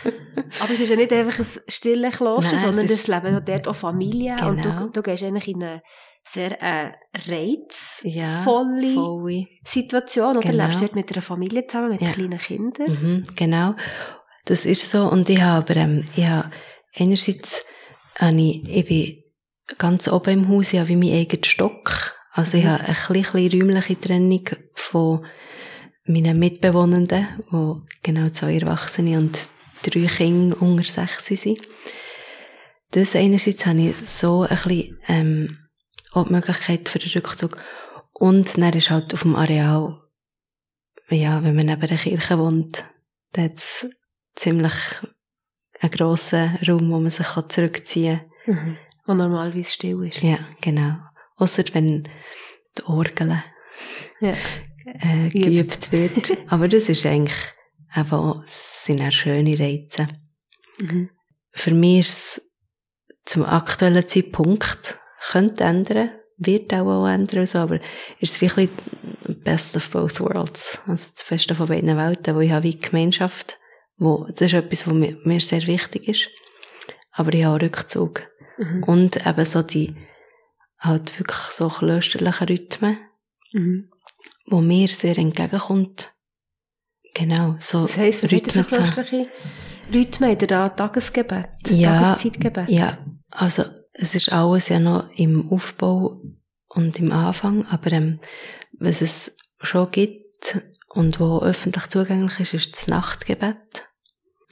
Aber 0.04 0.72
es 0.72 0.80
ist 0.80 0.88
ja 0.88 0.96
nicht 0.96 1.12
einfach 1.12 1.38
ein 1.38 1.46
stilles 1.68 2.16
Kloster, 2.16 2.52
Nein, 2.56 2.64
sondern 2.64 2.85
es 2.87 2.92
es 2.92 3.00
ist- 3.00 3.08
leben 3.08 3.32
ja 3.32 3.40
dort 3.40 3.68
auch 3.68 3.76
Familien. 3.76 4.38
Und 4.40 4.62
Genau. 4.62 4.80
du, 4.82 4.88
du 4.90 5.02
gehst 5.02 5.22
eigentlich 5.22 5.48
in 5.48 5.62
eine 5.62 5.82
sehr 6.24 6.61
äh, 6.62 6.92
ja, 8.04 8.42
reizvolle 8.44 8.94
voll. 8.94 9.46
Situation. 9.64 10.37
Oder 10.37 10.50
Genau. 10.50 10.64
lebst 10.64 10.78
du 10.80 10.85
dort 10.85 10.94
mit 10.94 11.12
einer 11.12 11.22
Familie 11.22 11.66
zusammen, 11.66 11.90
mit 11.90 12.00
Ja. 12.02 12.11
kleinen 12.12 12.38
Kindern? 12.38 12.90
Mhm, 12.90 13.22
genau. 13.37 13.74
Das 14.44 14.64
ist 14.66 14.90
so. 14.90 15.04
Und 15.08 15.28
ich 15.30 15.40
habe, 15.40 15.58
aber, 15.72 15.80
ähm, 15.80 16.04
ich 16.16 16.26
habe, 16.26 16.50
einerseits, 16.96 17.64
habe 18.18 18.37
ich, 18.40 18.68
ich 18.68 18.87
bin 18.87 19.22
ganz 19.78 20.08
oben 20.08 20.30
im 20.44 20.48
Haus, 20.48 20.72
ich 20.72 20.78
habe 20.80 20.88
wie 20.90 20.96
mein 20.96 21.12
eigener 21.12 21.44
Stock. 21.44 22.14
Also 22.32 22.56
ich 22.58 22.64
Mhm. 22.64 22.68
habe 22.70 22.85
eine 22.85 22.94
kleine, 22.94 23.22
kleine 23.48 23.64
räumliche 23.64 24.00
Trennung 24.00 24.44
von 24.74 25.24
meinen 26.04 26.38
Mitbewohnenden, 26.38 27.26
wo 27.50 27.82
genau 28.02 28.28
zwei 28.30 28.56
Erwachsene 28.58 29.18
und 29.18 29.38
drei 29.83 30.07
Kinder 30.07 30.61
unter 30.61 30.83
sechs 30.85 31.27
sind. 31.27 31.61
Das 32.92 33.16
einerseits 33.16 33.64
habe 33.66 33.81
ich 33.81 33.95
so 34.07 34.42
ein 34.42 34.49
bisschen, 34.49 34.99
ähm, 35.09 35.59
auch 36.12 36.27
die 36.27 36.33
Möglichkeit 36.33 36.88
für 36.88 36.99
den 36.99 37.11
Rückzug. 37.12 37.57
Und 38.12 38.61
dann 38.61 38.73
ist 38.75 38.90
halt 38.90 39.12
auf 39.14 39.23
dem 39.23 39.35
Areal, 39.35 39.99
ja, 41.09 41.42
wenn 41.42 41.57
man 41.57 41.66
neben 41.66 41.87
der 41.87 41.97
Kirche 41.99 42.38
wohnt, 42.38 42.85
da 43.33 43.42
hat 43.42 43.55
es 43.55 43.88
ziemlich 44.35 44.75
einen 45.81 45.90
grossen 45.90 46.59
Raum, 46.68 46.90
wo 46.90 46.99
man 47.01 47.11
sich 47.11 47.27
zurückziehen 47.49 48.21
kann. 48.45 48.55
Mhm. 48.55 48.77
Wo 49.07 49.14
normalerweise 49.14 49.73
still 49.73 50.07
ist. 50.07 50.23
Ja, 50.23 50.38
genau. 50.61 50.97
Ausser 51.37 51.64
wenn 51.73 52.09
die 52.79 52.83
Orgel 52.85 53.42
Ja. 54.21 54.35
äh, 54.85 55.29
geübt 55.29 55.90
wird. 55.92 56.37
Aber 56.49 56.68
das 56.68 56.88
ist 56.88 57.05
eigentlich 57.05 57.37
das 57.94 58.85
sind 58.85 59.00
auch 59.00 59.11
schöne 59.12 59.59
Reize. 59.59 60.07
Mhm. 60.81 61.11
Für 61.52 61.74
mich 61.74 62.00
ist 62.00 62.38
es 62.38 62.52
zum 63.24 63.44
aktuellen 63.44 64.07
Zeitpunkt, 64.07 64.98
könnte 65.31 65.64
ändern, 65.64 66.11
wird 66.38 66.72
auch, 66.74 66.87
auch 66.87 67.07
ändern, 67.07 67.46
so, 67.46 67.59
aber 67.59 67.76
ist 68.18 68.35
es 68.35 68.40
wirklich 68.40 68.70
best 69.44 69.76
of 69.76 69.90
both 69.90 70.20
worlds. 70.20 70.81
Also 70.87 71.12
das 71.14 71.24
Beste 71.28 71.55
von 71.55 71.68
beiden 71.68 71.96
Welten, 71.96 72.35
wo 72.35 72.40
ich 72.40 72.50
habe 72.50 72.64
wie 72.64 72.78
Gemeinschaft, 72.78 73.59
wo, 73.96 74.26
das 74.28 74.40
ist 74.40 74.55
etwas, 74.55 74.87
was 74.87 74.94
mir, 74.94 75.16
mir 75.24 75.40
sehr 75.40 75.66
wichtig 75.66 76.09
ist. 76.09 76.28
Aber 77.12 77.33
ich 77.35 77.44
habe 77.44 77.57
auch 77.57 77.62
Rückzug. 77.62 78.28
Mhm. 78.59 78.83
Und 78.85 79.26
eben 79.26 79.44
so 79.44 79.62
die, 79.62 79.94
halt 80.78 81.18
wirklich 81.18 81.38
so 81.38 81.68
klösterlichen 81.68 82.48
Rhythmen, 82.48 82.98
Mhm. 83.52 83.90
wo 84.46 84.61
mir 84.62 84.88
sehr 84.88 85.18
entgegenkommt. 85.18 86.12
Genau, 87.14 87.57
so 87.59 87.83
Das 87.83 87.98
heisst, 87.98 88.22
was 88.25 88.33
Rhythmen 88.33 88.64
haben. 88.64 88.70
christliche 88.70 89.29
Rhythmen? 89.92 90.31
Habt 90.31 90.42
ihr 90.42 90.48
da 90.48 90.68
Tagesgebet? 90.68 91.48
Ja, 91.68 92.03
Tageszeitgebet? 92.03 92.68
Ja, 92.70 92.98
also 93.31 93.64
es 93.92 94.14
ist 94.14 94.33
alles 94.33 94.68
ja 94.68 94.79
noch 94.79 95.11
im 95.16 95.51
Aufbau 95.51 96.22
und 96.68 96.98
im 96.98 97.12
Anfang, 97.12 97.66
aber 97.66 97.92
ähm, 97.92 98.18
was 98.79 99.03
es 99.03 99.37
schon 99.61 99.90
gibt 99.90 100.59
und 100.88 101.20
wo 101.20 101.40
öffentlich 101.40 101.87
zugänglich 101.88 102.40
ist, 102.40 102.55
ist 102.55 102.72
das 102.72 102.87
Nachtgebet, 102.88 103.57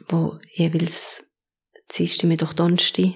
wo 0.08 0.38
jeweils 0.54 1.24
Dienstag, 1.96 2.28
Mittwoch, 2.28 2.52
Donnerstag 2.52 3.14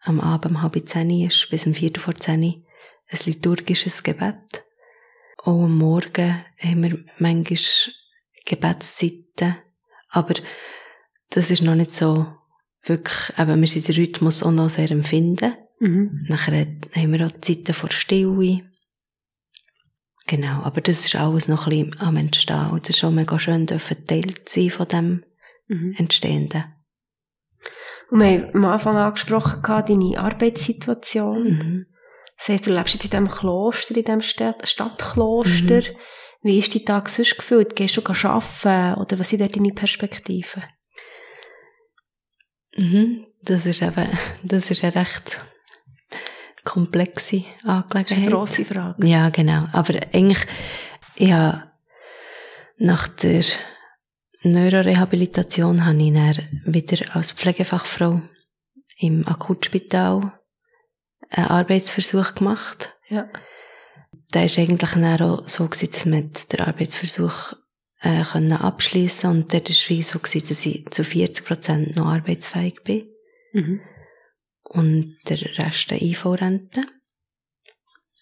am 0.00 0.20
Abend 0.20 0.56
um 0.56 0.62
halb 0.62 0.88
zehn 0.88 1.10
ist, 1.10 1.48
bis 1.50 1.66
um 1.66 1.74
viertel 1.74 2.00
vor 2.00 2.14
zehn 2.14 2.64
ein 3.10 3.18
liturgisches 3.24 4.02
Gebet. 4.02 4.64
Auch 5.38 5.62
am 5.64 5.78
Morgen 5.78 6.44
haben 6.58 6.82
wir 6.82 7.04
manchmal 7.18 7.94
Gebetszeiten, 8.48 9.56
aber 10.10 10.34
das 11.30 11.50
ist 11.50 11.62
noch 11.62 11.74
nicht 11.74 11.94
so 11.94 12.26
wirklich, 12.84 13.38
eben, 13.38 13.60
wir 13.60 13.68
sind 13.68 13.88
den 13.88 13.96
Rhythmus 13.96 14.42
auch 14.42 14.50
noch 14.50 14.70
sehr 14.70 14.90
empfinden. 14.90 15.54
Mhm. 15.80 16.26
Nachher 16.28 16.66
haben 16.96 17.12
wir 17.12 17.26
auch 17.26 17.40
Zeiten 17.40 17.74
vor 17.74 17.90
Stille. 17.90 18.62
Genau, 20.26 20.62
aber 20.62 20.80
das 20.80 21.04
ist 21.04 21.14
alles 21.14 21.48
noch 21.48 21.66
ein 21.66 21.70
bisschen 21.70 22.00
am 22.00 22.16
Entstehen. 22.16 22.70
Und 22.70 22.84
es 22.84 22.90
ist 22.90 22.98
schon 22.98 23.14
mega 23.14 23.38
schön, 23.38 23.66
dürfen 23.66 24.04
Teil 24.06 24.34
sein 24.46 24.70
von 24.70 24.88
dem 24.88 25.24
Mhm. 25.68 25.94
Entstehenden. 25.98 26.64
Und 28.10 28.20
wir 28.20 28.26
haben 28.26 28.54
am 28.54 28.64
Anfang 28.64 28.96
angesprochen, 28.96 29.60
deine 29.62 30.18
Arbeitssituation. 30.18 31.42
Mhm. 31.42 31.86
Das 32.38 32.48
heisst, 32.48 32.66
du 32.66 32.72
lebst 32.72 32.94
jetzt 32.94 33.04
in 33.04 33.10
diesem 33.10 33.28
Kloster, 33.28 33.94
in 33.96 34.04
diesem 34.04 34.20
Stadt 34.22 34.66
Stadtkloster. 34.66 35.92
Mhm. 35.92 35.96
Wie 36.42 36.58
ist 36.58 36.74
dein 36.74 36.84
Tag 36.84 37.08
sonst 37.08 37.36
gefühlt? 37.36 37.74
Gehst 37.74 37.96
du 37.96 38.02
arbeiten? 38.04 39.00
Oder 39.00 39.18
was 39.18 39.28
sind 39.30 39.40
dort 39.40 39.56
deine 39.56 39.72
Perspektiven? 39.72 40.62
Mhm. 42.76 43.26
Das 43.42 43.66
ist 43.66 43.82
eben, 43.82 44.08
das 44.44 44.70
ist 44.70 44.84
eine 44.84 44.94
recht 44.94 45.38
komplexe 46.64 47.38
Das 47.38 47.46
ist 47.48 47.64
eine 47.64 47.84
Angelegenheit. 47.84 48.30
grosse 48.30 48.64
Frage. 48.64 49.06
Ja, 49.06 49.30
genau. 49.30 49.66
Aber 49.72 49.94
eigentlich, 50.12 50.46
ich 51.16 51.32
habe 51.32 51.64
nach 52.76 53.08
der 53.08 53.42
Neurorehabilitation 54.42 55.84
habe 55.84 56.02
ich 56.02 56.12
dann 56.12 56.62
wieder 56.64 57.16
als 57.16 57.32
Pflegefachfrau 57.32 58.20
im 58.98 59.26
Akutspital 59.26 60.32
einen 61.30 61.46
Arbeitsversuch 61.46 62.34
gemacht. 62.34 62.96
Ja. 63.08 63.28
Da 64.30 64.42
ist 64.42 64.58
eigentlich 64.58 64.90
dann 64.90 65.20
auch 65.22 65.48
so 65.48 65.66
gewesen, 65.66 65.90
dass 65.90 66.04
man 66.06 66.30
den 66.52 66.60
Arbeitsversuch 66.60 67.54
äh, 68.00 68.22
können 68.24 68.52
abschließen 68.52 69.30
und 69.30 69.52
dort 69.52 69.70
ist 69.70 69.88
wie 69.88 70.02
so 70.02 70.18
gewesen, 70.18 70.48
dass 70.48 70.66
ich 70.66 70.88
zu 70.90 71.02
40 71.04 71.44
Prozent 71.44 71.96
noch 71.96 72.06
arbeitsfähig 72.06 72.82
bin 72.84 73.08
Mhm. 73.54 73.80
und 74.64 75.14
der 75.28 75.40
Rest 75.58 75.90
der 75.90 76.02
IV-Rente. 76.02 76.82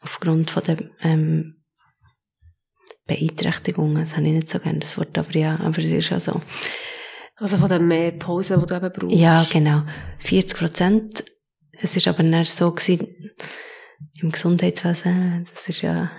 Aufgrund 0.00 0.52
von 0.52 0.62
der 0.62 0.78
ähm, 1.02 1.64
Beeinträchtigung, 3.06 3.96
das 3.96 4.16
habe 4.16 4.26
ich 4.28 4.32
nicht 4.34 4.48
so 4.48 4.60
gerne 4.60 4.78
das 4.78 4.96
Wort, 4.98 5.18
aber 5.18 5.32
ja, 5.32 5.58
aber 5.58 5.78
es 5.78 5.86
ist 5.90 6.10
ja 6.10 6.20
so. 6.20 6.40
Also 7.36 7.56
von 7.58 7.68
den 7.68 7.86
mehr 7.88 8.12
Pausen, 8.12 8.60
die 8.60 8.66
du 8.66 8.76
eben 8.76 8.92
brauchst. 8.92 9.16
Ja, 9.16 9.44
genau. 9.50 9.82
40 10.20 10.56
Prozent. 10.56 11.24
Es 11.72 11.94
ist 11.96 12.08
aber 12.08 12.22
nicht 12.22 12.52
so 12.52 12.70
gewesen, 12.72 13.32
im 14.22 14.32
Gesundheitswesen, 14.32 15.46
das 15.52 15.68
ist 15.68 15.82
ja 15.82 16.10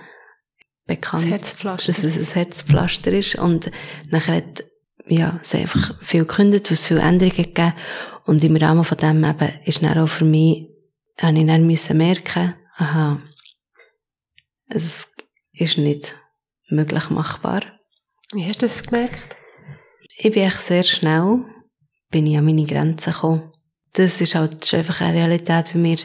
bekannt, 0.86 1.24
Das 1.24 1.30
Herzpflaster. 1.30 1.92
dass 1.92 2.04
es 2.04 2.16
ein 2.16 2.34
Herzpflaster 2.34 3.12
ist 3.12 3.34
und 3.36 3.70
nachher 4.10 4.36
hat 4.36 4.64
ja, 5.06 5.38
es 5.42 5.54
einfach 5.54 5.94
viel 6.02 6.24
gekündigt, 6.26 6.70
was 6.70 6.86
viele 6.86 7.00
Änderungen 7.00 7.36
gegeben 7.36 7.74
und 8.26 8.44
im 8.44 8.56
Rahmen 8.56 8.84
von 8.84 8.98
dem 8.98 9.24
eben 9.24 9.52
ist 9.64 9.82
dann 9.82 9.98
auch 9.98 10.06
für 10.06 10.24
mich, 10.24 10.68
habe 11.18 11.38
ich 11.38 11.46
dann 11.46 11.66
müssen 11.66 11.96
merken, 11.96 12.54
aha, 12.76 13.18
es 14.68 15.14
ist 15.52 15.78
nicht 15.78 16.14
möglich 16.68 17.10
machbar. 17.10 17.62
Wie 18.32 18.44
hast 18.46 18.60
du 18.62 18.66
das 18.66 18.82
gemerkt? 18.82 19.36
Ich 20.18 20.32
bin 20.32 20.42
echt 20.44 20.60
sehr 20.60 20.82
schnell, 20.84 21.44
bin 22.10 22.26
ich 22.26 22.36
an 22.36 22.44
meine 22.44 22.64
Grenzen 22.64 23.12
gekommen. 23.12 23.50
Das 23.94 24.20
ist 24.20 24.34
halt 24.34 24.72
einfach 24.74 25.00
eine 25.00 25.18
Realität 25.18 25.72
bei 25.72 25.78
mir. 25.78 25.96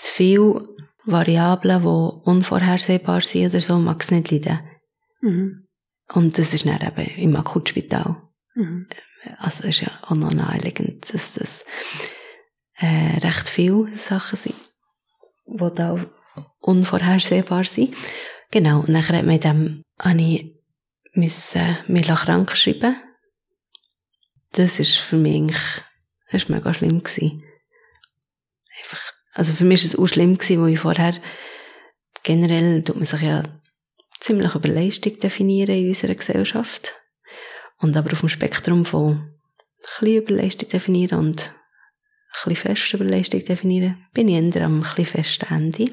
Zu 0.00 0.14
viel 0.14 0.68
Variablen, 1.04 1.82
die 1.82 2.28
unvorhersehbar 2.30 3.20
sind 3.20 3.50
oder 3.50 3.60
so, 3.60 3.78
mag 3.78 4.02
es 4.02 4.10
nicht 4.10 4.30
leiden. 4.30 4.60
Mhm. 5.20 5.66
Und 6.12 6.38
das 6.38 6.54
ist 6.54 6.66
dann 6.66 6.80
eben 6.80 7.10
im 7.16 7.36
Akutspital. 7.36 8.16
Mhm. 8.54 8.86
Also 9.38 9.64
ist 9.64 9.80
ja 9.80 9.90
auch 10.02 10.16
noch 10.16 10.32
naheliegend, 10.32 11.12
dass 11.12 11.34
das 11.34 11.66
äh, 12.78 13.18
recht 13.18 13.48
viele 13.48 13.94
Sachen 13.96 14.38
sind, 14.38 14.56
die 15.46 15.74
da 15.74 15.96
unvorhersehbar 16.60 17.64
sind. 17.64 17.94
Genau, 18.50 18.80
und 18.80 18.88
nachher 18.88 19.18
hat 19.18 19.26
man 19.26 19.40
dem, 19.40 19.82
habe 19.98 20.22
ich 20.22 20.54
müssen 21.12 21.76
mich 21.88 22.06
krank 22.06 22.56
schreiben. 22.56 22.96
Das 24.52 24.80
ist 24.80 24.96
für 24.96 25.16
mich 25.16 25.54
das 26.30 26.48
war 26.48 26.56
mega 26.56 26.72
schlimm 26.72 27.02
gewesen. 27.02 27.42
Also 29.40 29.54
für 29.54 29.64
mich 29.64 29.80
war 29.80 29.86
es 29.86 29.98
auch 29.98 30.06
schlimm 30.06 30.36
gewesen, 30.36 30.60
weil 30.60 30.74
ich 30.74 30.80
vorher, 30.80 31.14
generell 32.24 32.84
tut 32.84 32.96
man 32.96 33.06
sich 33.06 33.22
ja 33.22 33.42
ziemlich 34.20 34.54
über 34.54 34.68
Leistung 34.68 35.18
definieren 35.18 35.74
in 35.76 35.88
unserer 35.88 36.14
Gesellschaft. 36.14 37.00
Und 37.78 37.96
aber 37.96 38.12
auf 38.12 38.20
dem 38.20 38.28
Spektrum 38.28 38.84
von 38.84 39.12
ein 39.12 39.40
bisschen 39.78 40.16
über 40.16 40.34
Leistung 40.34 40.68
definieren 40.68 41.20
und 41.20 41.48
ein 41.48 41.54
bisschen 42.52 42.74
fest 42.74 42.92
über 42.92 43.04
Leistung 43.06 43.42
definieren, 43.42 44.06
bin 44.12 44.28
ich 44.28 44.34
eher 44.34 44.66
am 44.66 44.80
ein 44.80 44.80
bisschen 44.80 45.06
festen 45.06 45.54
Ende. 45.54 45.86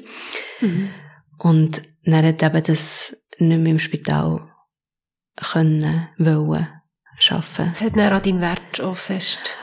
Mhm. 0.60 0.90
Und 1.38 1.80
dann 2.04 2.26
hat 2.26 2.42
eben 2.42 2.62
das 2.62 3.16
nicht 3.38 3.60
mehr 3.60 3.72
im 3.72 3.78
Spital 3.78 4.46
können, 5.36 6.06
wollen, 6.18 6.68
schaffen. 7.18 7.70
Es 7.72 7.80
hat 7.80 7.96
dann 7.96 8.12
an 8.12 8.22
deinem 8.22 8.42
Wert 8.42 8.78
auch 8.82 8.94
fest. 8.94 9.56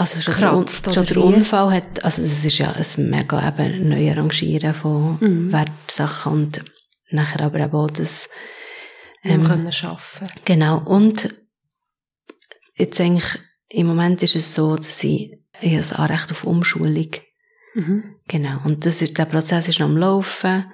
Also 0.00 0.18
schon, 0.22 0.34
der, 0.34 0.48
Kratzt, 0.48 0.84
schon 0.86 1.02
oder 1.02 1.14
der? 1.14 1.24
Unfall 1.24 1.72
hat, 1.74 2.02
also 2.04 2.22
es 2.22 2.42
ist 2.42 2.56
ja 2.56 2.72
ein 2.72 3.10
mega 3.10 3.46
eben 3.46 3.90
Neuarrangieren 3.90 4.72
von 4.72 5.18
Mhm. 5.20 5.52
Wertsachen 5.52 6.32
und 6.32 6.64
nachher 7.10 7.42
aber 7.42 7.60
eben 7.60 7.74
auch 7.74 7.90
das 7.90 8.30
ähm, 9.22 9.44
können 9.44 9.66
arbeiten 9.66 10.26
Genau. 10.46 10.78
Und 10.84 11.28
jetzt 12.76 12.98
eigentlich, 12.98 13.38
im 13.68 13.88
Moment 13.88 14.22
ist 14.22 14.36
es 14.36 14.54
so, 14.54 14.76
dass 14.76 15.04
ich, 15.04 15.38
ich 15.60 15.76
habe 15.76 15.84
ein 15.84 15.96
Anrecht 16.10 16.30
auf 16.30 16.44
Umschulung. 16.44 17.10
mhm. 17.74 18.16
Genau. 18.26 18.58
Und 18.64 18.86
das 18.86 19.02
ist, 19.02 19.18
der 19.18 19.26
Prozess 19.26 19.68
ist 19.68 19.80
noch 19.80 19.88
am 19.88 19.98
Laufen. 19.98 20.72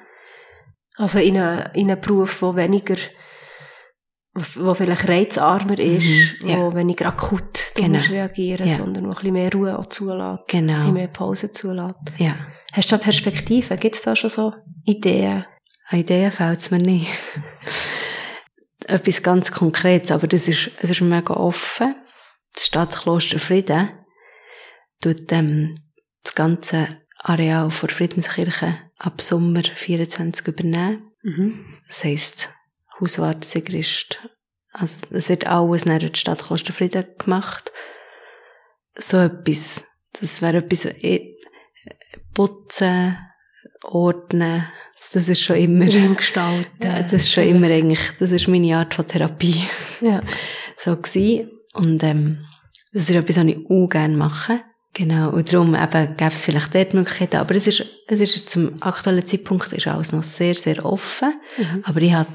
Also 0.99 1.19
in 1.19 1.37
einen, 1.37 1.75
in 1.75 1.91
einen 1.91 2.01
Beruf, 2.01 2.39
der 2.39 2.55
weniger, 2.55 2.97
wo 4.57 4.75
vielleicht 4.75 5.09
reizarmer 5.09 5.79
ist, 5.79 6.43
Mhm, 6.43 6.49
ja. 6.49 6.57
wo 6.59 6.75
weniger 6.75 7.07
akut 7.07 7.73
Genau. 7.75 7.99
reagieren, 8.11 8.69
Ja. 8.69 8.75
sondern 8.77 9.05
wo 9.05 9.09
ein 9.11 9.15
bisschen 9.17 9.33
mehr 9.33 9.53
Ruhe 9.53 9.79
auch 9.79 9.87
zulässt, 9.87 10.21
ein 10.21 10.39
Genau. 10.47 10.75
bisschen 10.79 10.93
mehr 10.95 11.09
Pause 11.09 11.51
zulässt. 11.53 11.99
Ja. 12.19 12.35
Hast 12.73 12.93
du 12.93 12.97
da 12.97 13.03
Perspektiven? 13.03 13.77
Gibt 13.79 13.95
es 13.97 14.03
da 14.03 14.15
schon 14.15 14.31
so 14.31 14.53
Ideen? 14.85 15.45
An 15.89 15.99
Ideen 16.01 16.31
fällt 16.31 16.59
es 16.59 16.71
mir 16.71 16.79
nicht. 16.79 17.09
Etwas 18.87 19.23
ganz 19.23 19.51
Konkretes, 19.53 20.11
aber 20.13 20.27
das 20.27 20.49
ist, 20.49 20.71
es 20.81 20.91
ist 20.91 21.01
mega 21.01 21.35
offen. 21.35 21.95
Das 22.55 22.67
Stadtkloster 22.67 23.39
Frieden 23.39 23.89
tut 25.01 25.33
ähm, 25.33 25.75
das 26.23 26.35
ganze 26.35 26.89
Areal 27.19 27.71
vor 27.71 27.89
Friedenskirche 27.89 28.79
ab 28.99 29.21
Sommer 29.21 29.63
24 29.63 30.47
übernehmen. 30.47 31.11
Mhm. 31.23 31.65
Das 31.89 32.05
heisst, 32.05 32.51
Hauswart, 33.01 33.45
Sigrist, 33.45 34.21
also 34.73 34.97
es 35.11 35.29
wird 35.29 35.47
alles 35.47 35.87
nach 35.87 35.99
der 35.99 36.15
Stadtkloster 36.15 36.73
Frieden 36.73 37.07
gemacht. 37.19 37.73
So 38.99 39.19
etwas, 39.19 39.85
das 40.21 40.43
wäre 40.43 40.59
etwas, 40.59 40.87
eh, 40.87 41.35
putzen, 42.35 43.17
ordnen, 43.83 44.67
das 45.13 45.29
ist 45.29 45.41
schon 45.41 45.57
immer, 45.57 45.87
Raum 45.87 46.17
gestalten. 46.17 46.69
ja, 46.83 47.03
das 47.03 47.13
ist 47.13 47.33
schon 47.33 47.45
immer 47.45 47.69
eigentlich, 47.69 48.01
das 48.19 48.33
ist 48.33 48.49
meine 48.49 48.77
Art 48.77 48.95
von 48.95 49.07
Therapie 49.07 49.65
Ja. 50.01 50.23
so 50.77 50.97
gewesen. 50.97 51.51
Und 51.75 52.03
ähm, 52.03 52.45
das 52.93 53.11
ist 53.11 53.17
etwas, 53.17 53.37
was 53.39 53.45
ich 53.45 53.59
auch 53.71 53.89
gerne 53.89 54.17
mache. 54.17 54.61
Genau, 54.93 55.31
und 55.31 55.53
darum 55.53 55.75
eben 55.75 56.17
gäbe 56.17 56.33
es 56.33 56.47
vielleicht 56.47 56.75
dort 56.75 56.95
Möglichkeiten, 56.95 57.37
aber 57.37 57.55
es 57.55 57.67
ist, 57.67 57.85
es 58.09 58.21
ist 58.21 58.49
zum 58.49 58.83
aktuellen 58.83 59.27
Zeitpunkt 59.27 59.71
ist 59.75 59.87
alles 59.87 60.13
noch 60.13 60.23
sehr, 60.23 60.55
sehr 60.55 60.85
offen. 60.87 61.35
Mhm. 61.59 61.83
Aber 61.85 62.01
ich 62.01 62.15
habe 62.15 62.31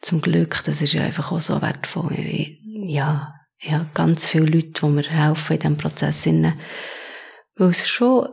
zum 0.00 0.20
Glück, 0.20 0.62
das 0.64 0.82
ist 0.82 0.92
ja 0.92 1.02
einfach 1.02 1.32
auch 1.32 1.40
so 1.40 1.60
wertvoll, 1.60 2.12
ich, 2.18 2.58
ja, 2.62 3.34
ich 3.58 3.72
habe 3.72 3.88
ganz 3.94 4.28
viele 4.28 4.46
Leute, 4.46 4.68
die 4.80 4.86
mir 4.86 5.02
helfen 5.02 5.54
in 5.54 5.58
diesem 5.58 5.76
Prozess, 5.76 6.26
weil 6.26 7.70
es 7.70 7.88
schon 7.88 8.28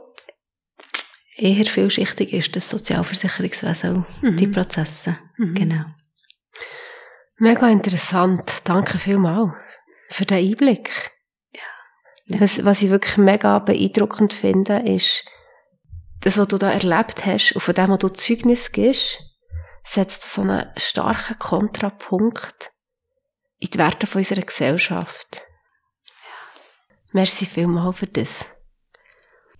eher 1.38 1.66
vielschichtig 1.66 2.32
ist, 2.34 2.56
das 2.56 2.70
Sozialversicherungswesen 2.70 4.06
Mhm. 4.22 4.38
die 4.38 4.48
Prozesse. 4.48 5.18
Mhm. 5.38 5.54
Genau. 5.56 5.86
Mega 7.38 7.68
interessant. 7.68 8.62
Danke 8.64 8.98
vielmals 8.98 9.52
für 10.10 10.26
den 10.26 10.38
Einblick. 10.38 11.12
Ja. 11.54 12.40
Was, 12.40 12.64
was 12.64 12.82
ich 12.82 12.90
wirklich 12.90 13.18
mega 13.18 13.60
beeindruckend 13.60 14.34
finde, 14.34 14.80
ist, 14.80 15.26
das, 16.22 16.38
was 16.38 16.48
du 16.48 16.58
da 16.58 16.72
erlebt 16.72 17.26
hast 17.26 17.52
und 17.54 17.62
von 17.62 17.74
dem, 17.76 17.90
was 17.90 18.00
du 18.00 18.10
Zeugnis 18.10 18.72
gibst, 18.72 19.20
setzt 19.86 20.34
so 20.34 20.42
einen 20.42 20.70
starken 20.78 21.40
Kontrapunkt 21.40 22.72
in 23.60 23.70
die 23.70 23.78
Werte 23.78 24.08
von 24.08 24.20
unserer 24.20 24.42
Gesellschaft. 24.42 25.44
Merci 27.12 27.46
vielmals 27.46 28.00
für 28.00 28.08
das. 28.08 28.46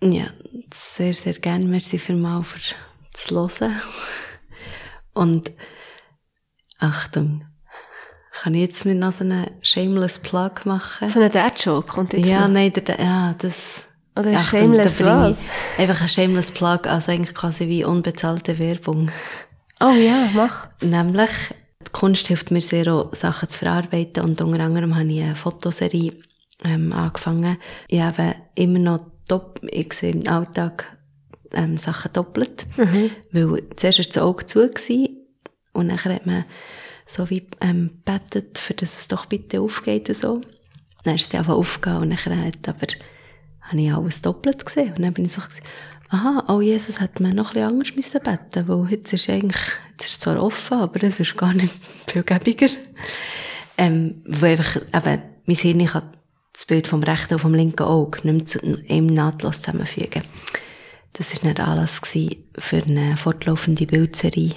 Ja, 0.02 0.26
sehr, 0.74 1.14
sehr 1.14 1.34
gerne. 1.34 1.66
Merci 1.66 1.98
vielmals 1.98 2.48
für 2.48 2.74
das 3.12 3.30
Hören. 3.30 3.80
Und 5.14 5.52
Achtung, 6.78 7.46
kann 8.32 8.52
ich 8.52 8.60
jetzt 8.60 8.84
mir 8.84 8.94
noch 8.94 9.12
so 9.12 9.24
einen 9.24 9.50
shameless 9.62 10.18
Plug 10.18 10.66
machen? 10.66 11.08
So 11.08 11.18
eine 11.18 11.30
Dad-Joke 11.30 11.86
kommt 11.86 12.12
jetzt 12.12 12.26
Ja, 12.26 12.42
noch. 12.42 12.48
nein, 12.48 12.72
der, 12.72 13.00
ja, 13.00 13.34
das... 13.38 13.84
Oder 14.14 14.28
ein 14.30 14.36
Achtung, 14.36 14.60
Shameless 14.60 14.98
da 14.98 15.04
bringe 15.04 15.36
ich 15.78 15.80
Einfach 15.80 16.02
ein 16.02 16.08
shameless 16.08 16.50
Plug, 16.50 16.80
also 16.86 17.12
eigentlich 17.12 17.34
quasi 17.34 17.68
wie 17.68 17.84
unbezahlte 17.84 18.58
Werbung. 18.58 19.10
Oh 19.80 19.90
ja, 19.90 20.30
mach. 20.34 20.68
Nämlich, 20.80 21.30
die 21.86 21.92
Kunst 21.92 22.28
hilft 22.28 22.50
mir 22.50 22.60
sehr, 22.60 22.92
auch 22.92 23.14
Sachen 23.14 23.48
zu 23.48 23.58
verarbeiten 23.58 24.22
und 24.24 24.40
unter 24.40 24.60
anderem 24.64 24.94
habe 24.96 25.10
ich 25.12 25.22
eine 25.22 25.36
Fotoserie 25.36 26.12
ähm, 26.64 26.92
angefangen. 26.92 27.58
Ich 27.88 28.00
habe 28.00 28.34
immer 28.54 28.78
noch 28.78 29.00
dopp 29.28 29.60
ich 29.62 29.92
sehe 29.92 30.12
im 30.12 30.26
Alltag 30.28 30.96
ähm, 31.52 31.76
Sachen 31.76 32.12
doppelt, 32.12 32.66
Mhm. 32.76 33.10
weil 33.32 33.62
zuerst 33.76 33.98
war 33.98 34.06
das 34.06 34.18
Auge 34.18 34.46
zu 34.46 34.68
gewesen, 34.68 35.08
und 35.72 35.88
dann 35.88 36.02
hat 36.02 36.24
man 36.26 36.44
so 37.04 37.28
wie 37.28 37.46
ähm, 37.60 38.00
betet, 38.04 38.58
für 38.58 38.72
dass 38.74 38.96
es 38.96 39.08
doch 39.08 39.26
bitte 39.26 39.60
aufgeht 39.60 40.08
und 40.08 40.16
so. 40.16 40.40
Dann 41.04 41.16
ist 41.16 41.32
es 41.32 41.38
einfach 41.38 41.54
aufgegangen 41.54 42.02
und 42.10 42.26
dann 42.26 42.44
hat 42.46 42.68
aber 42.68 42.86
habe 43.60 43.80
ich 43.80 43.92
alles 43.92 44.22
doppelt 44.22 44.64
gesehen. 44.64 44.94
Und 44.94 45.02
dann 45.02 45.12
bin 45.12 45.26
ich 45.26 45.32
so, 45.32 45.42
gewesen, 45.42 45.62
aha, 46.08 46.44
oh 46.48 46.60
Jesus 46.60 47.00
hat 47.00 47.20
mir 47.20 47.34
noch 47.34 47.48
ein 47.48 47.54
bisschen 47.54 47.68
anders 47.68 47.96
müssen 47.96 48.22
beten, 48.22 48.68
weil 48.68 48.90
jetzt 48.90 49.12
ist 49.12 49.28
eigentlich, 49.28 49.62
jetzt 49.92 50.06
ist 50.06 50.20
zwar 50.20 50.42
offen, 50.42 50.78
aber 50.78 51.02
es 51.02 51.20
ist 51.20 51.36
gar 51.36 51.52
nicht 51.52 51.74
viel 52.06 52.22
gäbiger. 52.22 52.68
Ähm, 53.78 54.22
wo 54.26 54.46
einfach, 54.46 54.76
eben, 54.76 55.22
mein 55.44 55.56
Hirn 55.56 55.86
kann 55.86 56.12
das 56.52 56.66
Bild 56.66 56.86
vom 56.86 57.02
rechten 57.02 57.34
und 57.34 57.40
vom 57.40 57.54
linken 57.54 57.82
Auge 57.82 58.26
nicht 58.30 58.48
zu 58.48 58.60
einem 58.62 59.06
nahtlos 59.06 59.60
zusammenfügen. 59.60 60.22
Das 61.12 61.34
war 61.34 61.48
nicht 61.48 61.60
Anlass 61.60 62.00
für 62.58 62.82
eine 62.82 63.16
fortlaufende 63.16 63.86
Bildserie, 63.86 64.54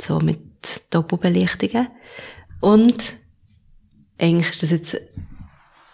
so 0.00 0.18
mit 0.18 0.40
Doppelbelichtungen. 0.90 1.88
Und 2.60 3.14
eigentlich 4.18 4.50
ist 4.50 4.62
das 4.62 4.70
jetzt 4.70 4.94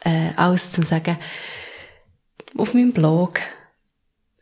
äh, 0.01 0.32
alles 0.37 0.72
zum 0.72 0.84
sagen, 0.84 1.18
auf 2.57 2.74
meinem 2.74 2.93
Blog, 2.93 3.41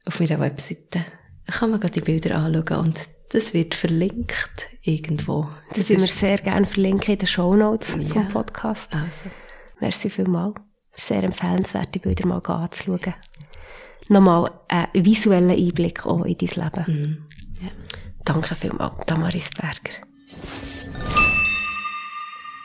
auf 0.07 0.21
meiner 0.21 0.41
Webseite, 0.41 1.05
kann 1.47 1.71
man 1.71 1.81
gerade 1.81 1.93
die 1.95 2.01
Bilder 2.01 2.37
anschauen 2.37 2.87
und 2.87 2.99
das 3.31 3.53
wird 3.55 3.75
verlinkt 3.75 4.69
irgendwo. 4.83 5.49
Das 5.75 5.89
würden 5.89 6.03
wir 6.03 6.09
sehr 6.09 6.39
gerne 6.39 6.67
verlinken 6.67 7.15
in 7.15 7.19
den 7.19 7.27
Shownotes 7.27 7.97
Ja. 8.01 8.09
vom 8.09 8.29
Podcast. 8.29 8.95
also, 8.95 9.31
Merci 9.81 10.09
vielmals. 10.11 10.55
Es 10.93 11.03
ist 11.03 11.09
sehr 11.09 11.23
empfehlenswert, 11.25 11.95
die 11.95 11.99
Bilder 11.99 12.27
mal 12.29 12.39
anzuschauen. 12.39 13.15
Nochmal 14.09 14.51
einen 14.69 15.05
visuellen 15.05 15.51
Einblick 15.51 16.07
auch 16.07 16.25
in 16.25 16.37
dein 16.39 16.49
Leben. 16.65 16.85
mm, 16.87 17.63
ja. 17.65 17.71
Danke 18.25 18.55
vielmals, 18.55 19.05
Damaris 19.07 19.51
Berger. 19.51 20.07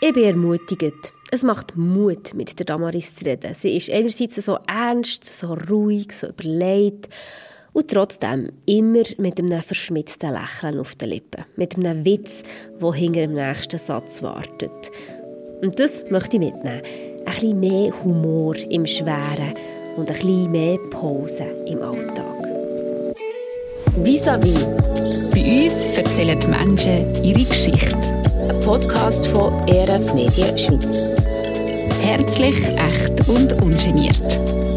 Ich 0.01 0.13
bin 0.13 0.23
ermutigt. 0.23 1.11
Es 1.32 1.43
macht 1.43 1.77
Mut, 1.77 2.34
mit 2.34 2.57
der 2.57 2.65
Damaris 2.65 3.13
zu 3.13 3.25
reden. 3.25 3.53
Sie 3.53 3.77
ist 3.77 3.91
einerseits 3.91 4.36
so 4.38 4.57
ernst, 4.67 5.25
so 5.25 5.53
ruhig, 5.69 6.11
so 6.11 6.27
überlegt 6.27 7.07
und 7.71 7.91
trotzdem 7.91 8.51
immer 8.65 9.03
mit 9.19 9.39
einem 9.39 9.61
verschmitzten 9.61 10.32
Lächeln 10.32 10.80
auf 10.80 10.95
den 10.95 11.09
Lippen. 11.09 11.45
Mit 11.55 11.75
einem 11.75 12.03
Witz, 12.03 12.41
der 12.82 12.93
hinter 12.93 13.21
dem 13.21 13.34
nächsten 13.34 13.77
Satz 13.77 14.23
wartet. 14.23 14.91
Und 15.61 15.80
das 15.80 16.09
möchte 16.09 16.38
ich 16.38 16.41
mitnehmen. 16.41 16.82
Ein 17.25 17.34
bisschen 17.34 17.59
mehr 17.59 18.03
Humor 18.03 18.55
im 18.55 18.88
Schweren 18.88 19.53
und 19.97 20.09
ein 20.09 20.15
bisschen 20.15 20.51
mehr 20.51 20.80
Pause 20.89 21.45
im 21.67 21.80
Alltag. 21.84 22.25
Vis-à-vis, 24.03 24.65
Bei 25.32 25.63
uns 25.63 25.97
erzählen 25.97 26.39
die 26.39 26.47
Menschen 26.47 27.23
ihre 27.23 27.43
Geschichte. 27.43 28.18
Ein 28.49 28.59
Podcast 28.61 29.27
von 29.27 29.53
ERF 29.67 30.13
Medien 30.13 30.57
Schweiz. 30.57 31.09
Herzlich, 32.01 32.57
echt 32.77 33.27
und 33.27 33.53
ungeniert. 33.61 34.68